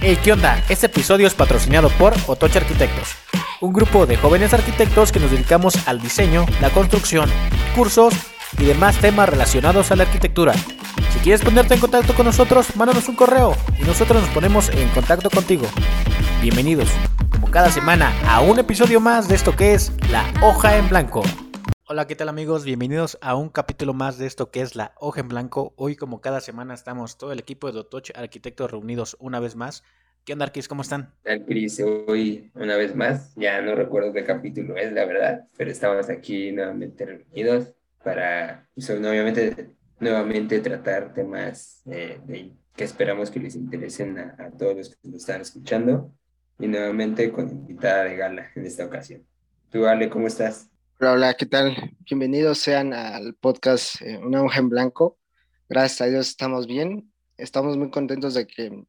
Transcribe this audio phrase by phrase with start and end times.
[0.00, 0.62] Hey, ¿qué onda?
[0.68, 3.16] Este episodio es patrocinado por Otoche Arquitectos,
[3.60, 7.28] un grupo de jóvenes arquitectos que nos dedicamos al diseño, la construcción,
[7.74, 8.14] cursos
[8.58, 10.54] y demás temas relacionados a la arquitectura.
[11.12, 14.88] Si quieres ponerte en contacto con nosotros, mándanos un correo y nosotros nos ponemos en
[14.90, 15.66] contacto contigo.
[16.40, 16.88] Bienvenidos,
[17.32, 21.24] como cada semana, a un episodio más de esto que es La Hoja en Blanco.
[21.90, 22.66] Hola, ¿qué tal amigos?
[22.66, 25.72] Bienvenidos a un capítulo más de esto que es La Hoja en Blanco.
[25.76, 29.84] Hoy, como cada semana, estamos todo el equipo de Dotoch Arquitectos reunidos una vez más.
[30.26, 30.68] ¿Qué onda, Arquis?
[30.68, 31.14] ¿Cómo están?
[32.06, 36.52] Hoy una vez más, ya no recuerdo qué capítulo es, la verdad, pero estamos aquí
[36.52, 37.72] nuevamente reunidos
[38.04, 44.50] para, pues, obviamente, nuevamente tratar temas eh, de, que esperamos que les interesen a, a
[44.50, 46.12] todos los que nos están escuchando
[46.58, 49.26] y nuevamente con invitada de gala en esta ocasión.
[49.70, 50.70] Tú, Ale, ¿cómo estás?
[51.00, 51.96] Hola, hola, ¿qué tal?
[52.00, 55.16] Bienvenidos sean al podcast eh, Una hoja en blanco.
[55.68, 57.12] Gracias a Dios estamos bien.
[57.36, 58.84] Estamos muy contentos de que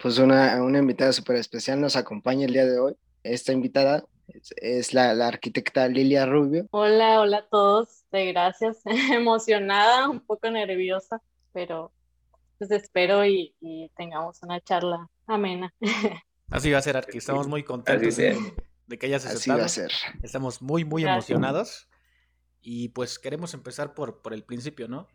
[0.00, 2.96] pues una, una invitada súper especial nos acompañe el día de hoy.
[3.24, 6.68] Esta invitada es, es la, la, arquitecta Lilia Rubio.
[6.70, 8.04] Hola, hola a todos.
[8.12, 8.78] De gracias.
[9.12, 11.20] Emocionada, un poco nerviosa,
[11.52, 11.90] pero
[12.58, 15.74] pues espero y, y tengamos una charla amena.
[16.48, 17.18] Así va a ser, Arqui.
[17.18, 18.20] Estamos muy contentos
[18.86, 19.64] de que hayas aceptado.
[19.64, 19.92] Así va a ser.
[20.22, 21.30] Estamos muy, muy Gracias.
[21.30, 21.88] emocionados.
[22.60, 25.08] Y pues queremos empezar por, por el principio, ¿no?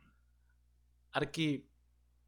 [1.12, 1.68] Arki,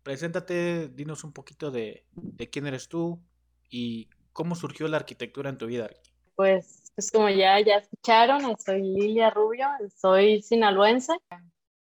[0.02, 3.22] preséntate, dinos un poquito de, de, quién eres tú
[3.70, 6.12] y cómo surgió la arquitectura en tu vida, Arki.
[6.36, 11.14] Pues, pues como ya, ya escucharon, soy Lilia Rubio, soy sinaloense,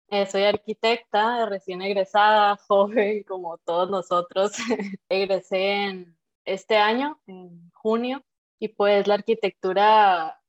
[0.10, 4.52] eh, soy arquitecta, recién egresada, joven como todos nosotros.
[5.10, 8.24] Egresé en este año, en junio,
[8.64, 10.42] y pues la arquitectura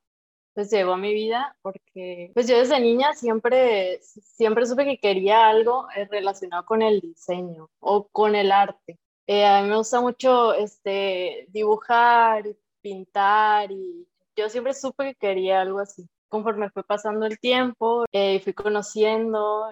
[0.54, 5.48] pues llegó a mi vida porque pues yo desde niña siempre, siempre supe que quería
[5.48, 9.00] algo eh, relacionado con el diseño o con el arte.
[9.26, 12.44] Eh, a mí me gusta mucho este, dibujar,
[12.80, 14.06] pintar y
[14.36, 16.08] yo siempre supe que quería algo así.
[16.28, 19.70] Conforme fue pasando el tiempo, eh, fui conociendo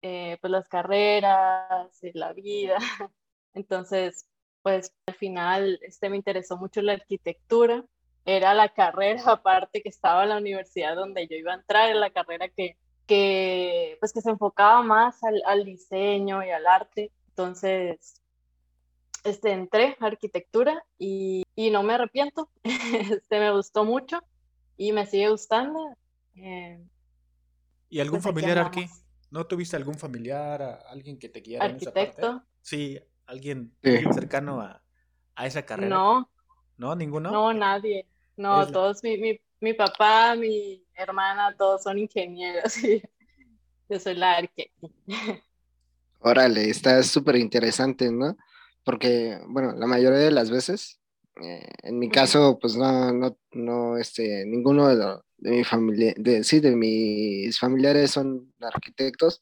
[0.00, 2.78] pues las carreras y la vida.
[3.54, 4.26] Entonces,
[4.68, 7.86] pues al final este, me interesó mucho la arquitectura
[8.26, 12.00] era la carrera aparte que estaba en la universidad donde yo iba a entrar, en
[12.00, 12.76] la carrera que,
[13.06, 17.10] que, pues que se enfocaba más al, al diseño y al arte.
[17.30, 18.20] Entonces,
[19.24, 22.50] este, entré a arquitectura y, y no me arrepiento.
[23.10, 24.20] Este, me gustó mucho
[24.76, 25.96] y me sigue gustando.
[26.34, 26.78] Eh,
[27.88, 28.84] ¿Y algún pues familiar aquí?
[29.30, 32.00] ¿No tuviste algún familiar, alguien que te guiara ¿Arquitecto?
[32.00, 32.46] en esa parte?
[32.60, 33.90] Sí, alguien, sí.
[33.90, 34.82] alguien cercano a,
[35.36, 35.94] a, esa carrera.
[35.94, 36.28] No.
[36.76, 36.96] ¿No?
[36.96, 37.30] ¿Ninguno?
[37.30, 38.06] No, nadie.
[38.36, 38.72] No, es...
[38.72, 42.74] todos, mi, mi, mi, papá, mi hermana, todos son ingenieros.
[43.90, 44.88] Y yo soy la arquitecta.
[46.20, 48.36] Órale, está súper interesante, ¿no?
[48.84, 51.00] Porque, bueno, la mayoría de las veces,
[51.42, 56.12] eh, en mi caso, pues no, no, no, este, ninguno de, lo, de mi familia,
[56.18, 59.40] de, sí, de mis familiares son arquitectos,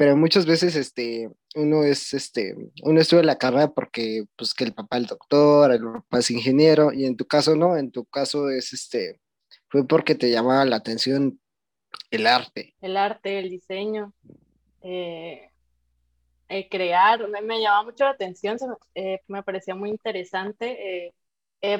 [0.00, 4.72] pero muchas veces, este, uno es, este, uno estudia la carrera porque, pues, que el
[4.72, 8.48] papá es doctor, el papá es ingeniero, y en tu caso no, en tu caso
[8.48, 9.20] es, este,
[9.68, 11.38] fue porque te llamaba la atención
[12.10, 12.74] el arte.
[12.80, 14.14] El arte, el diseño,
[14.80, 15.50] eh,
[16.48, 18.56] eh, crear, me, me, llamaba mucho la atención,
[18.94, 21.12] eh, me parecía muy interesante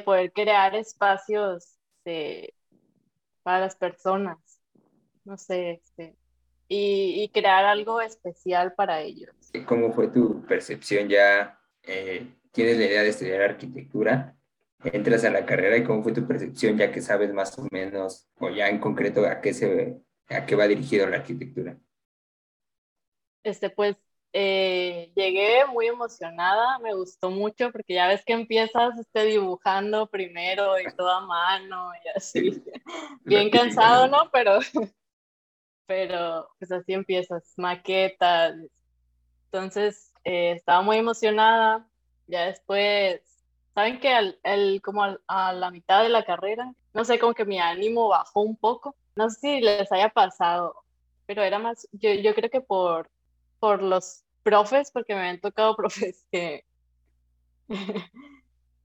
[0.04, 1.78] poder crear espacios
[3.42, 4.36] para las personas,
[5.24, 6.19] no sé, este,
[6.70, 9.34] y, y, crear algo especial para ellos.
[9.66, 11.60] ¿Cómo fue tu percepción ya?
[11.82, 14.36] Eh, ¿Tienes la idea de estudiar arquitectura?
[14.84, 18.28] ¿Entras a la carrera y cómo fue tu percepción ya que sabes más o menos
[18.38, 21.76] o ya en concreto a qué, se, a qué va dirigido la arquitectura?
[23.42, 23.96] Este, pues
[24.32, 30.78] eh, llegué muy emocionada, me gustó mucho porque ya ves que empiezas este, dibujando primero
[30.78, 32.62] y toda mano y así,
[33.24, 34.30] bien cansado, ¿no?
[34.30, 34.60] Pero
[35.90, 38.54] pero pues así empiezas, maquetas.
[39.46, 41.84] Entonces, eh, estaba muy emocionada.
[42.28, 43.20] Ya después,
[43.74, 47.34] ¿saben que al, el, como al, a la mitad de la carrera, no sé, como
[47.34, 48.94] que mi ánimo bajó un poco?
[49.16, 50.76] No sé si les haya pasado,
[51.26, 53.10] pero era más, yo, yo creo que por,
[53.58, 56.64] por los profes, porque me han tocado profes que,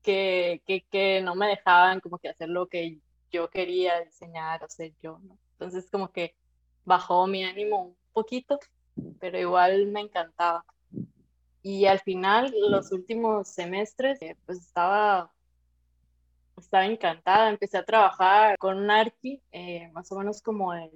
[0.01, 2.97] que, que, que no me dejaban como que hacer lo que
[3.31, 5.37] yo quería diseñar o ser yo, ¿no?
[5.51, 6.35] Entonces, como que
[6.85, 8.59] bajó mi ánimo un poquito,
[9.19, 10.65] pero igual me encantaba.
[11.61, 15.31] Y al final, los últimos semestres, eh, pues estaba,
[16.57, 17.49] estaba encantada.
[17.49, 20.91] Empecé a trabajar con un arqui, eh, más o menos como el,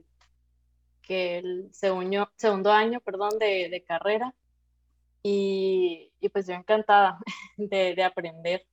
[1.01, 4.33] que el segundo, segundo año perdón, de, de carrera.
[5.23, 7.19] y, y pues yo encantada
[7.57, 8.65] de, de aprender.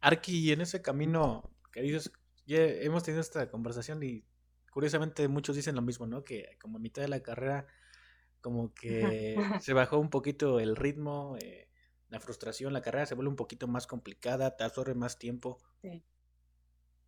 [0.00, 2.00] Arki, en ese camino que
[2.46, 4.24] ya hemos tenido esta conversación y
[4.78, 6.22] curiosamente muchos dicen lo mismo, ¿no?
[6.22, 7.66] Que como a mitad de la carrera
[8.40, 11.68] como que se bajó un poquito el ritmo, eh,
[12.10, 15.58] la frustración, la carrera se vuelve un poquito más complicada, te absorbe más tiempo.
[15.82, 16.04] Sí.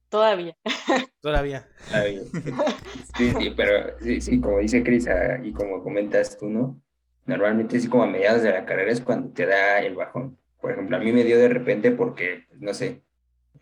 [0.08, 0.56] Todavía.
[1.20, 1.68] Todavía.
[3.16, 6.82] Sí, sí, pero sí, sí, como dice Cris ah, y como comentas tú, ¿no?
[7.26, 10.36] Normalmente sí como a mediados de la carrera es cuando te da el bajón.
[10.60, 13.04] Por ejemplo, a mí me dio de repente porque, no sé,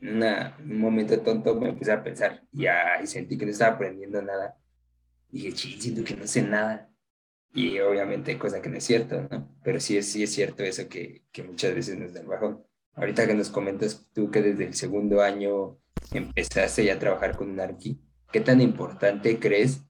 [0.00, 0.22] en
[0.72, 4.56] un momento tonto me empecé a pensar y, y sentí que no estaba aprendiendo nada.
[5.30, 6.90] Dije, ching, siento que no sé nada.
[7.52, 9.56] Y obviamente, cosa que no es cierto, ¿no?
[9.62, 12.64] Pero sí sí es cierto eso que, que muchas veces nos da el bajón.
[12.94, 15.78] Ahorita que nos comentas tú que desde el segundo año
[16.12, 18.00] empezaste ya a trabajar con un arqui,
[18.32, 19.82] ¿qué tan importante crees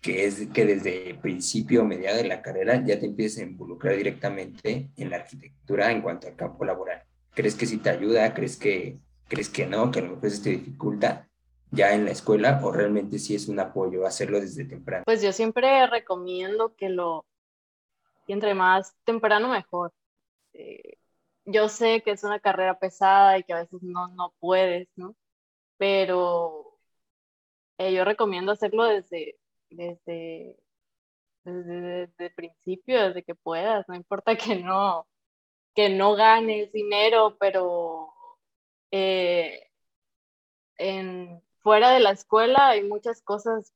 [0.00, 3.96] que es que desde principio o mediado de la carrera ya te empieces a involucrar
[3.96, 7.02] directamente en la arquitectura en cuanto al campo laboral?
[7.34, 8.34] ¿Crees que sí te ayuda?
[8.34, 8.98] ¿Crees que,
[9.28, 9.90] crees que no?
[9.90, 11.28] ¿Que a lo mejor eso te dificulta?
[11.70, 15.04] ya en la escuela o realmente sí es un apoyo hacerlo desde temprano?
[15.04, 17.26] Pues yo siempre recomiendo que lo,
[18.26, 19.92] entre más temprano mejor.
[20.52, 20.98] Eh,
[21.44, 25.14] yo sé que es una carrera pesada y que a veces no, no puedes, ¿no?
[25.78, 26.78] Pero
[27.78, 29.38] eh, yo recomiendo hacerlo desde,
[29.70, 30.56] desde,
[31.44, 35.06] desde, el principio, desde que puedas, no importa que no,
[35.74, 38.12] que no ganes dinero, pero
[38.90, 39.68] eh,
[40.76, 43.72] en, fuera de la escuela hay muchas cosas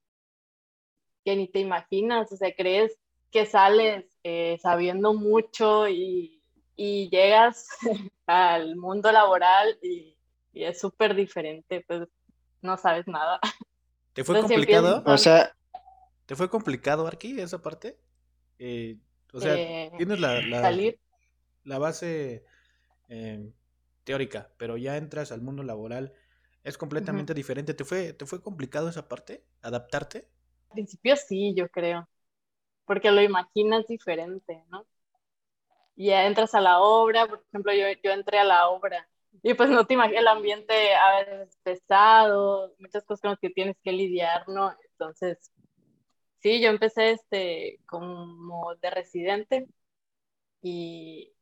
[1.24, 2.98] que ni te imaginas, o sea, crees
[3.30, 6.38] que sales eh, sabiendo mucho y,
[6.76, 7.68] llegas
[8.26, 10.16] al mundo laboral y,
[10.52, 12.08] es súper diferente, pues
[12.60, 13.40] no sabes nada.
[14.12, 15.02] ¿Te fue complicado?
[15.06, 15.54] O sea,
[16.26, 17.96] ¿te fue complicado, Arki, esa parte?
[18.58, 18.98] Eh,
[19.32, 20.42] o sea, eh, tienes la,
[21.64, 22.44] la, base
[24.04, 26.12] teórica, pero ya entras al mundo laboral
[26.64, 27.74] es completamente diferente.
[27.74, 29.44] ¿Te fue, ¿Te fue complicado esa parte?
[29.62, 30.28] ¿Adaptarte?
[30.70, 32.08] Al principio sí, yo creo,
[32.84, 34.86] porque lo imaginas diferente, ¿no?
[35.96, 39.08] Y ya entras a la obra, por ejemplo, yo, yo entré a la obra
[39.42, 43.50] y pues no te imaginas el ambiente a veces pesado, muchas cosas con las que
[43.50, 44.74] tienes que lidiar, ¿no?
[44.92, 45.50] Entonces,
[46.40, 49.66] sí, yo empecé este como de residente
[50.62, 51.32] y,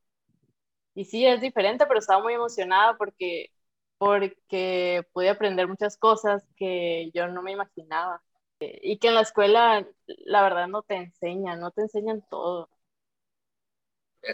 [0.94, 3.50] y sí, es diferente, pero estaba muy emocionada porque
[3.98, 8.22] porque pude aprender muchas cosas que yo no me imaginaba
[8.58, 12.70] y que en la escuela la verdad no te enseñan, no te enseñan todo.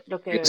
[0.06, 0.40] Lo que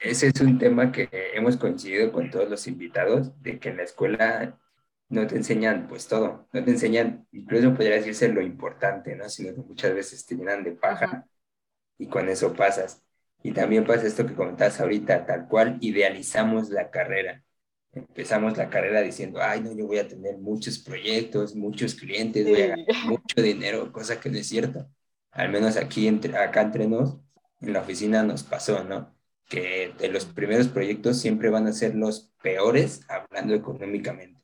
[0.00, 3.84] ese es un tema que hemos coincidido con todos los invitados, de que en la
[3.84, 4.58] escuela
[5.08, 9.28] no te enseñan pues todo, no te enseñan, incluso podría decirse lo importante, ¿no?
[9.28, 11.26] Sino que muchas veces te llenan de paja
[11.98, 13.05] y con eso pasas.
[13.42, 17.42] Y también pasa esto que comentabas ahorita, tal cual idealizamos la carrera
[17.96, 22.62] empezamos la carrera diciendo, ay, no, yo voy a tener muchos proyectos, muchos clientes, voy
[22.62, 24.88] a ganar mucho dinero, cosa que no es cierto.
[25.30, 27.18] Al menos aquí, entre, acá entre nos,
[27.60, 29.16] en la oficina nos pasó, ¿no?
[29.48, 34.40] Que de los primeros proyectos siempre van a ser los peores hablando económicamente.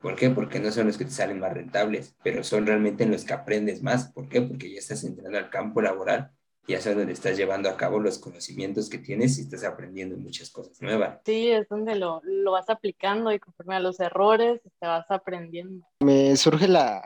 [0.00, 0.30] ¿Por qué?
[0.30, 3.32] Porque no son los que te salen más rentables, pero son realmente en los que
[3.32, 4.12] aprendes más.
[4.12, 4.42] ¿Por qué?
[4.42, 6.33] Porque ya estás entrando al campo laboral
[6.66, 10.50] ya sabes donde estás llevando a cabo los conocimientos que tienes y estás aprendiendo muchas
[10.50, 11.20] cosas nuevas.
[11.24, 15.86] Sí, es donde lo, lo vas aplicando y conforme a los errores te vas aprendiendo.
[16.00, 17.02] Me surge la,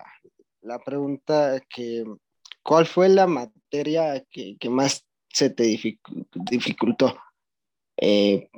[0.61, 2.05] la pregunta que,
[2.63, 7.17] ¿cuál fue la materia que, que más se te dificultó?
[7.97, 8.49] Eh,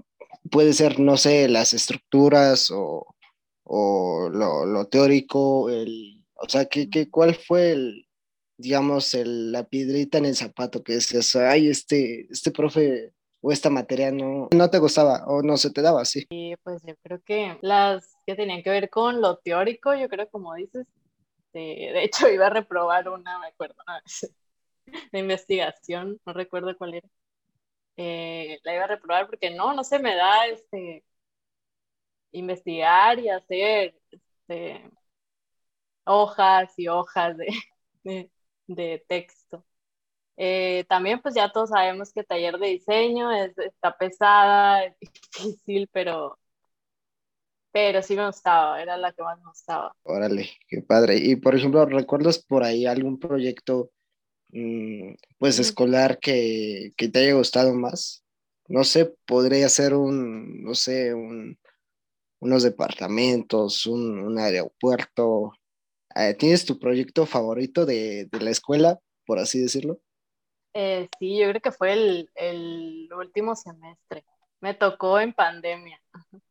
[0.50, 3.14] puede ser, no sé, las estructuras o,
[3.64, 8.06] o lo, lo, teórico, el, o sea, ¿qué, qué, ¿cuál fue el,
[8.60, 13.70] digamos, el, la piedrita en el zapato que decías, ay, este, este profe o esta
[13.70, 16.04] materia no, no te gustaba o no se te daba.
[16.04, 16.26] Sí,
[16.62, 20.54] pues yo creo que las que tenían que ver con lo teórico, yo creo como
[20.54, 20.86] dices,
[21.52, 23.76] de, hecho iba a reprobar una, me acuerdo,
[25.12, 27.08] de investigación, no recuerdo cuál era.
[27.96, 31.04] Eh, la iba a reprobar porque no, no se me da este
[32.32, 34.90] investigar y hacer este,
[36.04, 37.48] hojas y hojas de
[38.74, 39.64] texto.
[40.36, 44.96] Eh, también pues ya todos sabemos que taller de diseño es, está pesada, es
[45.34, 46.38] difícil, pero,
[47.72, 49.94] pero sí me gustaba, era la que más me gustaba.
[50.02, 51.18] Órale, qué padre.
[51.18, 53.90] Y por ejemplo, ¿recuerdas por ahí algún proyecto
[54.48, 58.24] mm, pues escolar que, que, te haya gustado más?
[58.66, 61.58] No sé, podría ser un, no sé, un,
[62.40, 65.52] unos departamentos, un, un aeropuerto,
[66.38, 70.00] ¿Tienes tu proyecto favorito de, de, la escuela, por así decirlo?
[70.74, 74.24] Eh, sí, yo creo que fue el, el último semestre.
[74.60, 76.00] Me tocó en pandemia.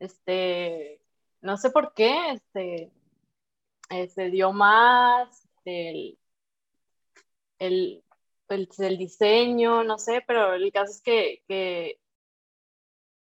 [0.00, 1.00] Este,
[1.40, 2.92] no sé por qué, este,
[3.90, 6.18] eh, se dio más el,
[7.58, 8.04] el,
[8.46, 12.00] pues, el, diseño, no sé, pero el caso es que, que,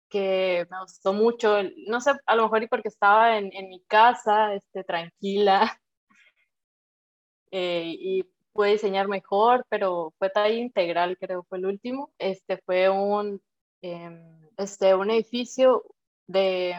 [0.09, 4.53] que me gustó mucho, no sé, a lo mejor y porque estaba en, mi casa,
[4.53, 5.79] este, tranquila,
[7.51, 8.23] eh, y
[8.57, 12.11] pude diseñar mejor, pero fue talla integral, creo, fue el último.
[12.17, 13.39] Este fue un,
[13.81, 15.83] em, este, un edificio
[16.27, 16.75] de,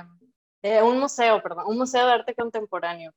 [0.83, 3.13] un museo, perdón, un museo de arte contemporáneo.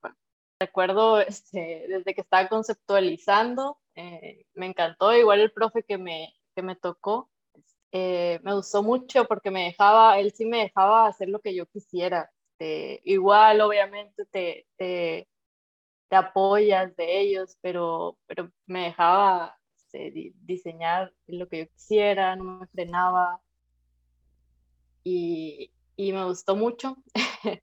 [0.60, 6.62] Recuerdo este, desde que estaba conceptualizando, eh, me encantó, igual el profe que me, que
[6.62, 7.31] me tocó,
[7.92, 11.66] eh, me gustó mucho porque me dejaba, él sí me dejaba hacer lo que yo
[11.66, 12.32] quisiera.
[12.52, 15.28] Este, igual, obviamente, te, te,
[16.10, 22.60] te, apoyas de ellos, pero, pero me dejaba este, diseñar lo que yo quisiera, no
[22.60, 23.42] me frenaba.
[25.04, 26.98] Y, y me gustó mucho.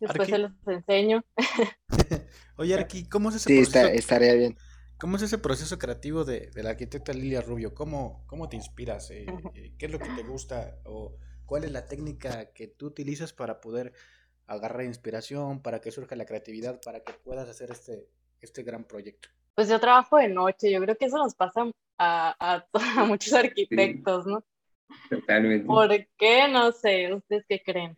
[0.00, 1.24] Después se los enseño.
[2.56, 3.70] Oye, Arqui, ¿cómo es ese proceso?
[3.70, 4.56] Sí, está, estaría bien.
[4.98, 7.72] ¿Cómo es ese proceso creativo de, de la arquitecta Lilia Rubio?
[7.72, 9.12] ¿Cómo, cómo te inspiras?
[9.12, 10.80] Eh, eh, ¿Qué es lo que te gusta?
[10.84, 13.92] ¿O cuál es la técnica que tú utilizas para poder
[14.48, 18.08] agarrar inspiración, para que surja la creatividad, para que puedas hacer este,
[18.40, 19.28] este gran proyecto?
[19.54, 24.26] Pues yo trabajo de noche, yo creo que eso nos pasa a, a, muchos arquitectos,
[24.26, 24.42] ¿no?
[25.08, 25.64] Totalmente.
[25.64, 26.48] ¿Por qué?
[26.50, 27.96] No sé, ¿ustedes qué creen?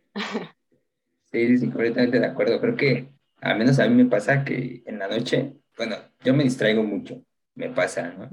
[1.31, 2.59] Sí, sí, completamente de acuerdo.
[2.59, 6.43] Creo que al menos a mí me pasa que en la noche, bueno, yo me
[6.43, 7.23] distraigo mucho,
[7.55, 8.29] me pasa, ¿no?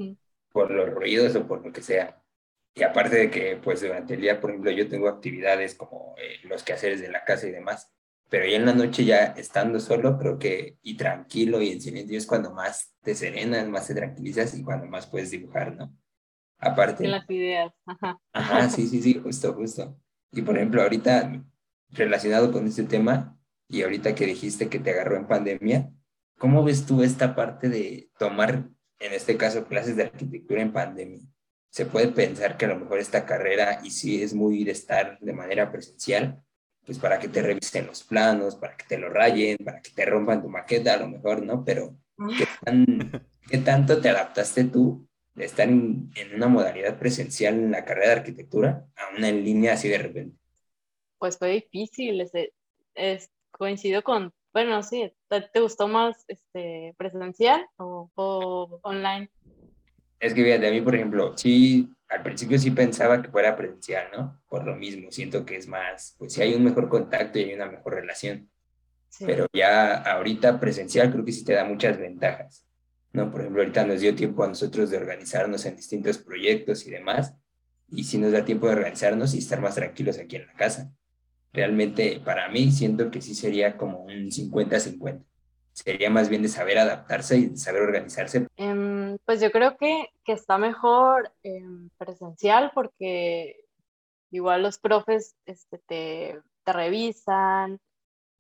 [0.51, 2.23] Por los ruidos o por lo que sea.
[2.75, 6.39] Y aparte de que, pues durante el día, por ejemplo, yo tengo actividades como eh,
[6.45, 7.93] los quehaceres de la casa y demás,
[8.29, 12.17] pero ya en la noche ya estando solo, creo que, y tranquilo y en silencio
[12.17, 15.93] es cuando más te serenas, más te tranquilizas y cuando más puedes dibujar, ¿no?
[16.59, 17.05] Aparte.
[17.05, 18.21] En las ideas, ajá.
[18.33, 19.99] Ajá, sí, sí, sí, justo, justo.
[20.33, 21.43] Y por ejemplo, ahorita
[21.91, 25.91] relacionado con este tema, y ahorita que dijiste que te agarró en pandemia,
[26.39, 28.69] ¿cómo ves tú esta parte de tomar,
[28.99, 31.21] en este caso, clases de arquitectura en pandemia?
[31.71, 35.19] Se puede pensar que a lo mejor esta carrera, y sí es muy de estar
[35.21, 36.43] de manera presencial,
[36.87, 40.07] pues para que te revisen los planos, para que te lo rayen, para que te
[40.07, 41.63] rompan tu maqueta, a lo mejor, ¿no?
[41.63, 41.99] Pero,
[43.51, 48.09] ¿qué, tanto te adaptaste tú de estar en, en, una modalidad presencial en la carrera
[48.09, 50.39] de arquitectura a una en línea así de repente?
[51.19, 52.25] Pues fue difícil,
[52.95, 54.33] es, coincido con,
[54.65, 59.31] bueno, sí, ¿te, gustó más este, presencial o, online?
[60.19, 64.09] Es que fíjate, a mí, por ejemplo, sí, al principio sí pensaba que fuera presencial,
[64.13, 64.43] ¿no?
[64.49, 67.55] Por lo mismo, siento que es más, pues sí hay un mejor contacto y hay
[67.55, 68.51] una mejor relación.
[69.21, 72.67] Pero ya ahorita presencial creo que sí te da muchas ventajas.
[73.13, 73.31] ¿no?
[73.31, 77.35] Por ejemplo, ahorita nos dio tiempo a nosotros de organizarnos en distintos proyectos y demás,
[77.91, 80.93] y si nos da tiempo de organizarnos y estar más tranquilos aquí en la casa.
[81.53, 85.25] Realmente para mí siento que sí sería como un 50-50.
[85.73, 88.49] Sería más bien de saber adaptarse y saber organizarse.
[88.57, 93.65] Em, pues yo creo que, que está mejor en presencial porque
[94.31, 97.81] igual los profes este, te, te revisan,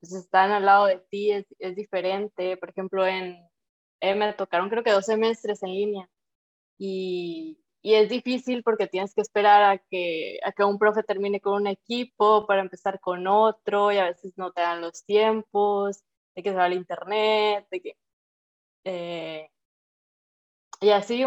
[0.00, 2.56] pues están al lado de ti, es, es diferente.
[2.56, 3.38] Por ejemplo, en,
[4.00, 6.08] eh, me tocaron creo que dos semestres en línea
[6.78, 11.40] y, y, es difícil porque tienes que esperar a que, a que un profe termine
[11.40, 16.02] con un equipo para empezar con otro y a veces no te dan los tiempos,
[16.34, 17.96] de que se va al internet, de que...
[18.84, 19.50] Eh,
[20.80, 21.24] y así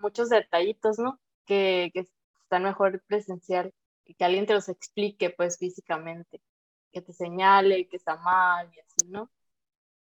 [0.00, 1.18] muchos detallitos, ¿no?
[1.46, 2.06] Que, que
[2.42, 3.72] están mejor presencial
[4.04, 6.40] y que alguien te los explique pues físicamente,
[6.92, 9.30] que te señale que está mal y así, ¿no?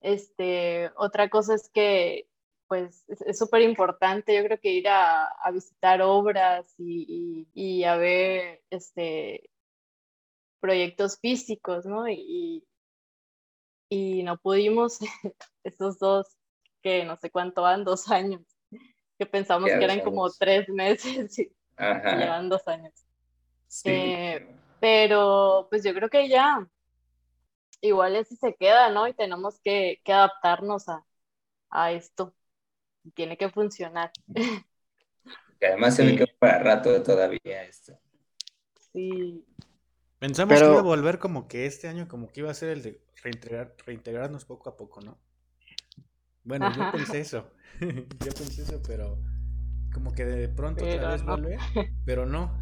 [0.02, 2.28] Este, otra cosa es que,
[2.68, 7.98] pues, es súper importante, yo creo que ir a, a visitar obras y, y, a
[7.98, 9.50] ver, este,
[10.60, 12.08] proyectos físicos, ¿no?
[12.10, 12.66] Y,
[13.90, 15.00] y no pudimos
[15.64, 16.38] estos dos,
[16.82, 18.42] que no sé cuánto van, dos años,
[19.18, 22.94] que pensamos que eran como tres meses y, llevan dos años.
[23.84, 24.48] Eh,
[24.80, 26.68] pero pues yo creo que ya,
[27.82, 29.08] igual ese se queda, ¿no?
[29.08, 30.86] Y tenemos que, adaptarnos
[31.70, 32.34] a, esto.
[33.14, 34.12] Tiene que funcionar.
[35.60, 37.98] Que además se me quedó para rato todavía esto.
[38.92, 39.46] Sí.
[40.20, 42.82] Pensamos que iba a volver como que este año como que iba a ser el
[42.82, 45.18] de reintegrar, reintegrarnos poco a poco, ¿no?
[46.44, 47.52] Bueno, yo pensé eso.
[47.80, 49.20] yo pensé eso, pero
[49.94, 51.58] como que de pronto otra vez vuelve,
[52.06, 52.62] pero no.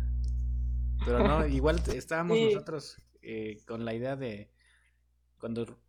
[1.06, 4.52] Pero no, igual estábamos nosotros eh, con la idea de
[5.38, 5.80] cuando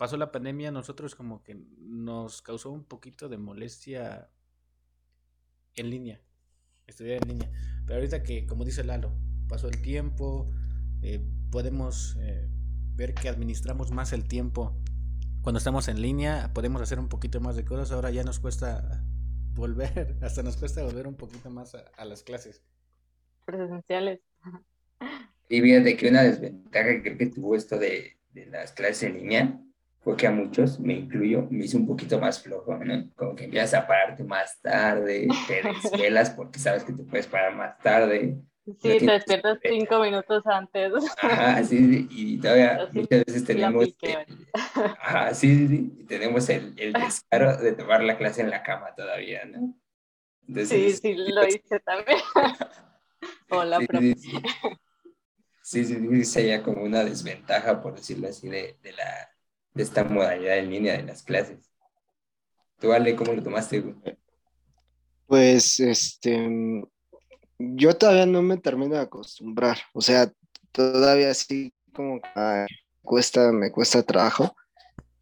[0.00, 4.30] pasó la pandemia, nosotros como que nos causó un poquito de molestia
[5.74, 6.22] en línea,
[6.86, 7.50] estudiar en línea.
[7.84, 9.12] Pero ahorita que, como dice Lalo,
[9.46, 10.50] pasó el tiempo,
[11.02, 12.48] eh, podemos eh,
[12.94, 14.74] ver que administramos más el tiempo
[15.42, 17.92] cuando estamos en línea, podemos hacer un poquito más de cosas.
[17.92, 19.04] Ahora ya nos cuesta
[19.52, 22.64] volver, hasta nos cuesta volver un poquito más a, las clases.
[23.44, 24.20] Presenciales.
[25.50, 29.18] Y fíjate que una desventaja que creo que tuvo esto de, de las clases en
[29.18, 29.60] línea
[30.00, 33.10] fue que a muchos, me incluyo, me hizo un poquito más flojo, ¿no?
[33.14, 37.54] Como que empiezas a pararte más tarde, te desvelas porque sabes que te puedes parar
[37.54, 38.38] más tarde.
[38.64, 40.92] Sí, te despiertas cinco minutos antes.
[41.20, 43.86] Ajá, sí, y todavía muchas veces tenemos...
[44.74, 48.94] ajá, sí, sí, y tenemos el, el, descaro de tomar la clase en la cama
[48.94, 49.74] todavía, ¿no?
[50.64, 52.18] sí, sí, lo hice también.
[53.50, 59.30] Hola, sí, sí, sí, sí, sería como una desventaja, por decirlo así, de, de la
[59.80, 61.70] de esta modalidad en línea de las clases.
[62.78, 63.94] ¿Tú, Ale, cómo lo tomaste?
[65.26, 66.84] Pues, este,
[67.58, 70.30] yo todavía no me termino de acostumbrar, o sea,
[70.70, 72.20] todavía así como
[73.02, 74.54] cuesta, me cuesta trabajo,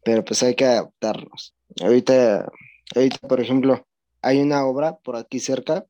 [0.03, 1.55] pero pues hay que adaptarnos.
[1.81, 2.51] Ahorita,
[2.95, 3.87] ahorita, por ejemplo,
[4.21, 5.85] hay una obra por aquí cerca,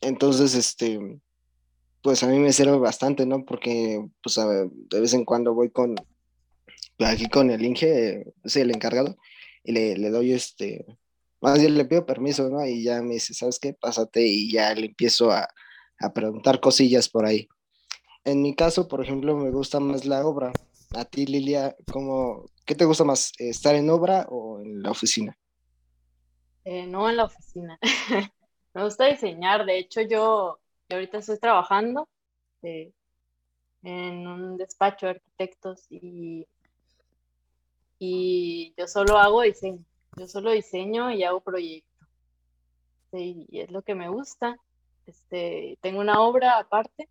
[0.00, 1.20] entonces, este,
[2.02, 3.44] pues a mí me sirve bastante, ¿no?
[3.44, 5.94] Porque, pues, de vez en cuando voy con,
[7.06, 9.16] aquí con el Inge, sí, el encargado,
[9.64, 10.84] y le, le, doy este,
[11.40, 12.64] más bien le pido permiso, ¿no?
[12.66, 13.74] Y ya me dice, ¿sabes qué?
[13.74, 15.48] Pásate y ya le empiezo a,
[16.00, 17.48] a preguntar cosillas por ahí.
[18.24, 20.52] En mi caso, por ejemplo, me gusta más la obra.
[20.94, 23.32] A ti, Lilia, ¿cómo, ¿qué te gusta más?
[23.38, 25.36] ¿Estar en obra o en la oficina?
[26.64, 27.78] Eh, no en la oficina.
[28.74, 29.64] me gusta diseñar.
[29.64, 32.08] De hecho, yo, yo ahorita estoy trabajando
[32.62, 32.92] eh,
[33.82, 36.46] en un despacho de arquitectos y
[37.98, 39.84] y yo solo hago diseño,
[40.16, 42.08] yo solo diseño y hago proyectos.
[43.12, 44.56] Sí, y es lo que me gusta.
[45.06, 47.08] Este, tengo una obra aparte.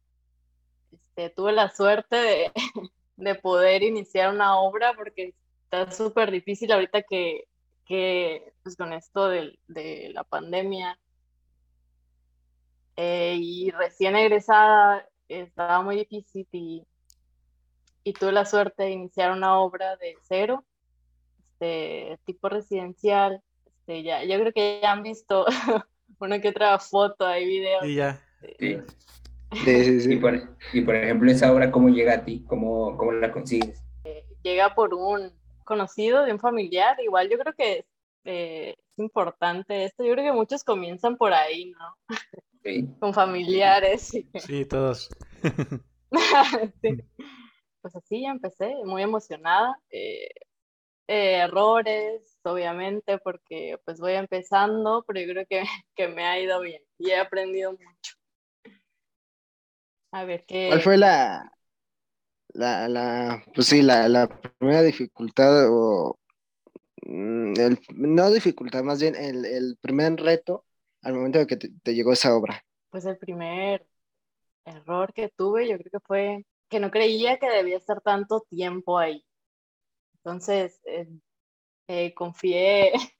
[0.91, 2.51] Este, tuve la suerte de,
[3.17, 7.47] de poder iniciar una obra porque está súper difícil ahorita que,
[7.85, 10.97] que pues con esto de, de la pandemia
[12.95, 16.85] eh, y recién egresada estaba muy difícil y,
[18.03, 20.63] y tuve la suerte de iniciar una obra de cero
[21.59, 23.41] este, tipo residencial.
[23.65, 25.45] Este, ya, yo creo que ya han visto
[26.19, 27.85] una que otra foto, hay videos.
[27.85, 28.21] Y ya.
[28.59, 28.77] Sí.
[29.65, 32.43] Y, por, ejemplo, esa obra, ¿cómo llega a ti?
[32.47, 33.81] ¿Cómo, cómo la consigues?
[34.03, 35.31] Eh, llega por un
[35.63, 36.97] conocido de un familiar.
[37.01, 37.85] Igual yo creo que
[38.25, 40.03] eh, es importante esto.
[40.03, 42.17] Yo creo que muchos comienzan por ahí, ¿no?
[42.63, 42.87] Sí.
[42.99, 44.11] Con familiares.
[44.35, 45.09] Sí, todos.
[47.79, 49.79] Pues así ya empecé, muy emocionada.
[49.89, 50.27] Eh,
[51.07, 55.63] eh, errores, obviamente, porque pues voy empezando, pero yo creo que,
[55.95, 58.15] que, me ha ido bien y he aprendido mucho.
[60.11, 60.67] A ver qué.
[60.69, 61.51] ¿Cuál fue la,
[62.49, 66.19] la, la pues sí, la, la primera dificultad o
[67.03, 70.65] mm, el, no dificultad, más bien el, el primer reto
[71.03, 72.63] al momento de que te, te, llegó esa obra?
[72.89, 73.85] Pues el primer
[74.65, 78.97] error que tuve, yo creo que fue que no creía que debía estar tanto tiempo
[78.97, 79.23] ahí.
[80.27, 81.07] Entonces, eh,
[81.87, 82.91] eh, confié,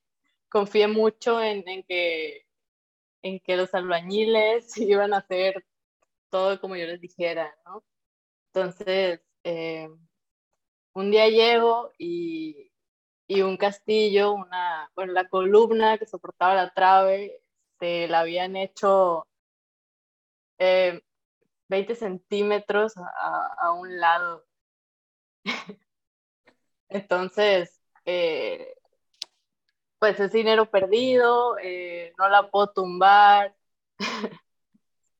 [0.49, 2.45] confié mucho en, que,
[3.23, 5.65] en que los albañiles iban a hacer
[6.29, 7.85] todo como yo les dijera, ¿no?
[8.53, 9.89] Entonces, eh,
[10.95, 12.71] un día llego y,
[13.27, 17.41] y, un castillo, una, bueno, la columna que soportaba la trave,
[17.79, 19.25] se la habían hecho
[20.59, 24.45] 20 centímetros a un lado.
[26.89, 28.73] Entonces, eh,
[29.99, 33.55] pues es dinero perdido, eh, no la puedo tumbar.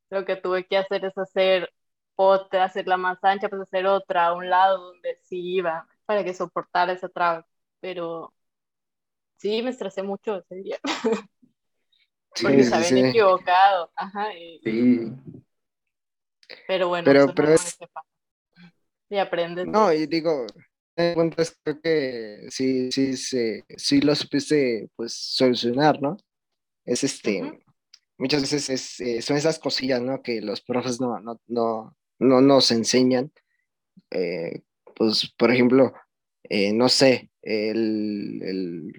[0.09, 1.73] Lo que tuve que hacer es hacer
[2.15, 6.33] otra, hacerla más ancha, pues hacer otra a un lado donde sí iba para que
[6.33, 7.45] soportara esa traba.
[7.79, 8.33] Pero
[9.37, 10.79] sí, me estresé mucho ese día.
[12.41, 13.91] Porque se habían equivocado.
[13.95, 14.31] Ajá,
[14.63, 15.11] sí.
[16.67, 17.77] Pero bueno, pero, pero es...
[19.09, 19.67] y aprendes.
[19.67, 20.45] No, y digo,
[21.13, 26.17] cuentas, creo que sí, sí, sí, sí lo supiste pues solucionar, ¿no?
[26.85, 27.63] Es este,
[28.17, 30.21] muchas veces es, eh, son esas cosillas, ¿no?
[30.21, 33.31] Que los profes no, no, no, no nos enseñan.
[34.11, 34.61] Eh,
[34.95, 35.93] pues, por ejemplo,
[36.43, 38.93] eh, no sé, el, el,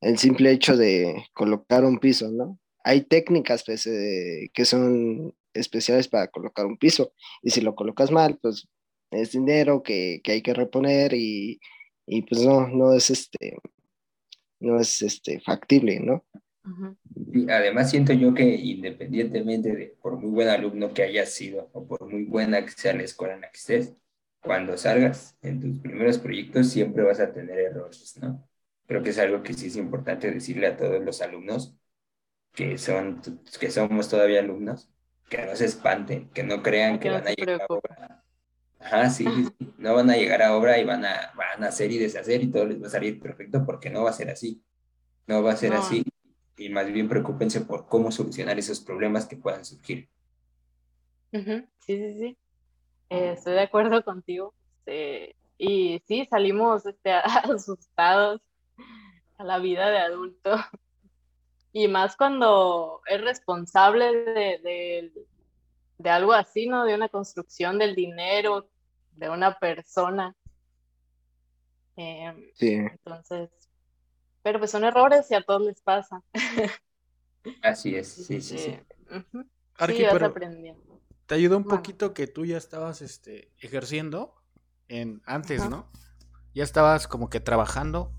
[0.00, 2.58] el, simple hecho de colocar un piso, ¿no?
[2.84, 7.12] Hay técnicas pues, que son especiales para colocar un piso
[7.42, 8.68] y si lo colocas mal, pues
[9.10, 11.60] es dinero que, hay que reponer y,
[12.28, 13.58] pues no, no es este,
[14.60, 16.24] no es este factible, ¿no?
[17.32, 21.86] Y además siento yo que independientemente de por muy buen alumno que hayas sido o
[21.86, 23.96] por muy buena que sea la escuela en la que estés,
[24.40, 28.46] cuando salgas en tus primeros proyectos siempre vas a tener errores, ¿no?
[28.86, 31.76] Creo que es algo que sí es importante decirle a todos los alumnos
[32.52, 33.20] que, son,
[33.60, 34.90] que somos todavía alumnos,
[35.28, 38.24] que no se espanten, que no crean que, van a llegar a
[38.80, 39.26] Ajá, sí,
[39.76, 42.50] no van a llegar a obra y van a, van a hacer y deshacer y
[42.50, 44.62] todo les va a salir perfecto porque no va a ser así.
[45.26, 46.04] No va a ser así.
[46.56, 50.08] Y más bien preocúpense por cómo solucionar esos problemas que puedan surgir.
[51.32, 52.38] Sí, sí, sí.
[53.10, 54.54] Eh, estoy de acuerdo contigo.
[54.88, 58.40] Este, y sí, salimos este, asustados
[59.36, 60.56] a la vida de adulto.
[61.72, 65.12] Y más cuando es responsable de, de,
[66.06, 66.84] algo así, ¿no?
[66.84, 68.68] De una construcción del dinero,
[69.12, 70.36] de una persona.
[71.96, 72.74] Em, sí.
[72.74, 73.50] Entonces,
[74.42, 76.22] pero pues son errores y a todos les pasa.
[77.62, 78.58] Así es, sí, sí, sí.
[78.58, 81.00] sí, vas aprendiendo.
[81.26, 84.34] Te ayudó un poquito que tú ya estabas este, ejerciendo
[84.88, 85.90] en antes, ¿no?
[86.54, 88.12] Ya estabas como que trabajando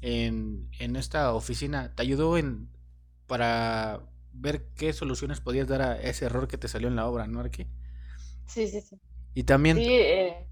[0.00, 1.94] en, esta oficina.
[1.94, 2.70] ¿Te ayudó en
[3.26, 4.02] para
[4.34, 7.40] ver qué soluciones podías dar a ese error que te salió en la obra, ¿no,
[7.40, 7.66] Arqui?
[8.46, 9.00] Sí, sí, sí.
[9.34, 9.76] Y también...
[9.78, 10.46] Sí, eh...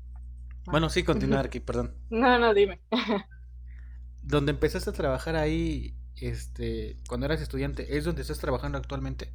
[0.65, 1.95] Bueno, sí, continúa, Arqui, perdón.
[2.11, 2.81] No, no, dime.
[4.23, 9.33] donde empezaste a trabajar ahí, este, cuando eras estudiante, ¿es donde estás trabajando actualmente?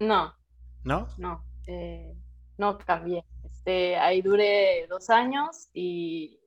[0.00, 0.34] No.
[0.82, 1.08] ¿No?
[1.16, 1.44] No.
[1.66, 2.14] Eh,
[2.58, 3.24] no cambié.
[3.44, 6.40] Este, ahí duré dos años y,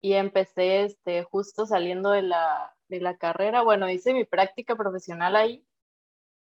[0.00, 3.62] y empecé este, justo saliendo de la, de la carrera.
[3.62, 5.64] Bueno, hice mi práctica profesional ahí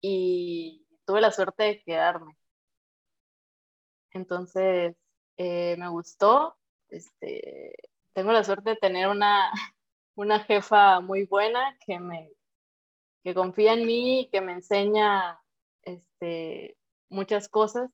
[0.02, 2.38] y tuve la suerte de quedarme.
[4.12, 4.96] Entonces,
[5.38, 6.58] eh, me gustó.
[6.90, 7.76] Este,
[8.14, 9.52] tengo la suerte de tener una,
[10.16, 12.32] una jefa muy buena que me
[13.24, 15.40] que confía en mí y que me enseña
[15.84, 16.78] este,
[17.10, 17.90] muchas cosas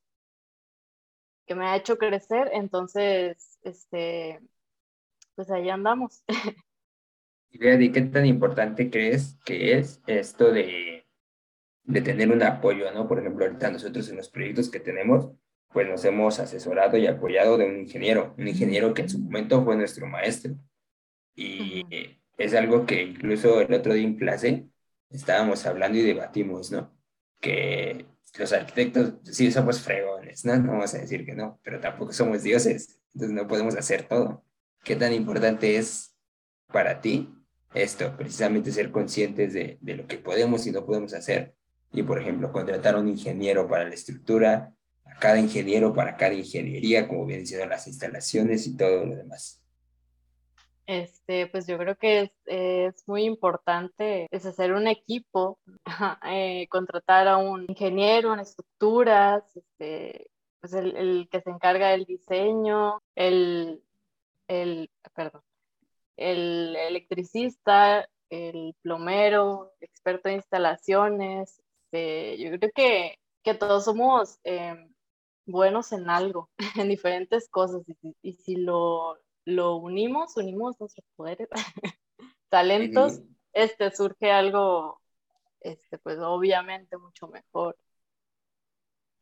[1.45, 4.39] que me ha hecho crecer, entonces, este,
[5.35, 6.23] pues ahí andamos.
[7.51, 11.05] Idea de qué tan importante crees que es esto de,
[11.83, 13.07] de tener un apoyo, ¿no?
[13.07, 15.31] Por ejemplo, ahorita nosotros en los proyectos que tenemos,
[15.71, 19.63] pues nos hemos asesorado y apoyado de un ingeniero, un ingeniero que en su momento
[19.63, 20.55] fue nuestro maestro.
[21.35, 21.85] Y
[22.37, 24.67] es algo que incluso el otro día en clase
[25.09, 26.95] estábamos hablando y debatimos, ¿no?
[27.39, 28.05] Que
[28.37, 30.55] los arquitectos sí somos fregones, ¿no?
[30.57, 34.43] No vamos a decir que no, pero tampoco somos dioses, entonces no podemos hacer todo.
[34.83, 36.15] ¿Qué tan importante es
[36.67, 37.33] para ti
[37.73, 38.15] esto?
[38.17, 41.53] Precisamente ser conscientes de, lo que podemos y no podemos hacer.
[41.91, 44.73] Y, por ejemplo, contratar a un ingeniero para la estructura,
[45.05, 49.59] a cada ingeniero para cada ingeniería, como bien siendo las instalaciones y todo lo demás.
[50.85, 55.59] Este, pues yo creo que es, muy importante es hacer un equipo,
[56.25, 63.03] eh, contratar a un ingeniero en estructuras, este, pues el, que se encarga del diseño,
[63.13, 63.83] el,
[64.47, 65.43] el, perdón,
[66.19, 71.61] el electricista, el plomero, experto en instalaciones.
[71.91, 74.93] Este, yo creo que, que todos somos em,
[75.45, 76.49] buenos en algo,
[76.85, 77.83] en diferentes cosas,
[78.21, 81.49] y si lo, lo unimos, unimos nuestros poderes,
[82.49, 83.21] talentos,
[83.53, 85.01] este, surge algo,
[85.61, 87.77] este, pues obviamente mucho mejor.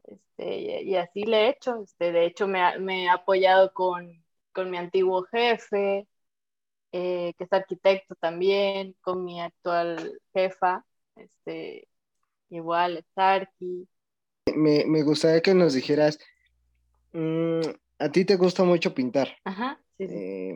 [0.03, 4.69] Este, y, así le he hecho, este, de hecho me, me he apoyado con, con
[4.71, 6.07] mi antiguo jefe,
[6.91, 11.87] eh, que es arquitecto también, con mi actual jefa, este,
[12.49, 13.87] igual, Starkey.
[14.55, 16.19] Me, me gustaría que nos dijeras,
[17.13, 17.61] mm,
[17.99, 19.29] a ti te gusta mucho pintar.
[19.43, 19.79] Ajá.
[19.99, 20.53] Eh,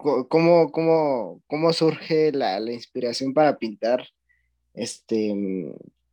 [0.00, 4.06] ¿cómo, cómo, surge la, inspiración para pintar
[4.74, 5.34] este,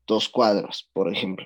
[0.06, 1.46] dos cuadros, por ejemplo?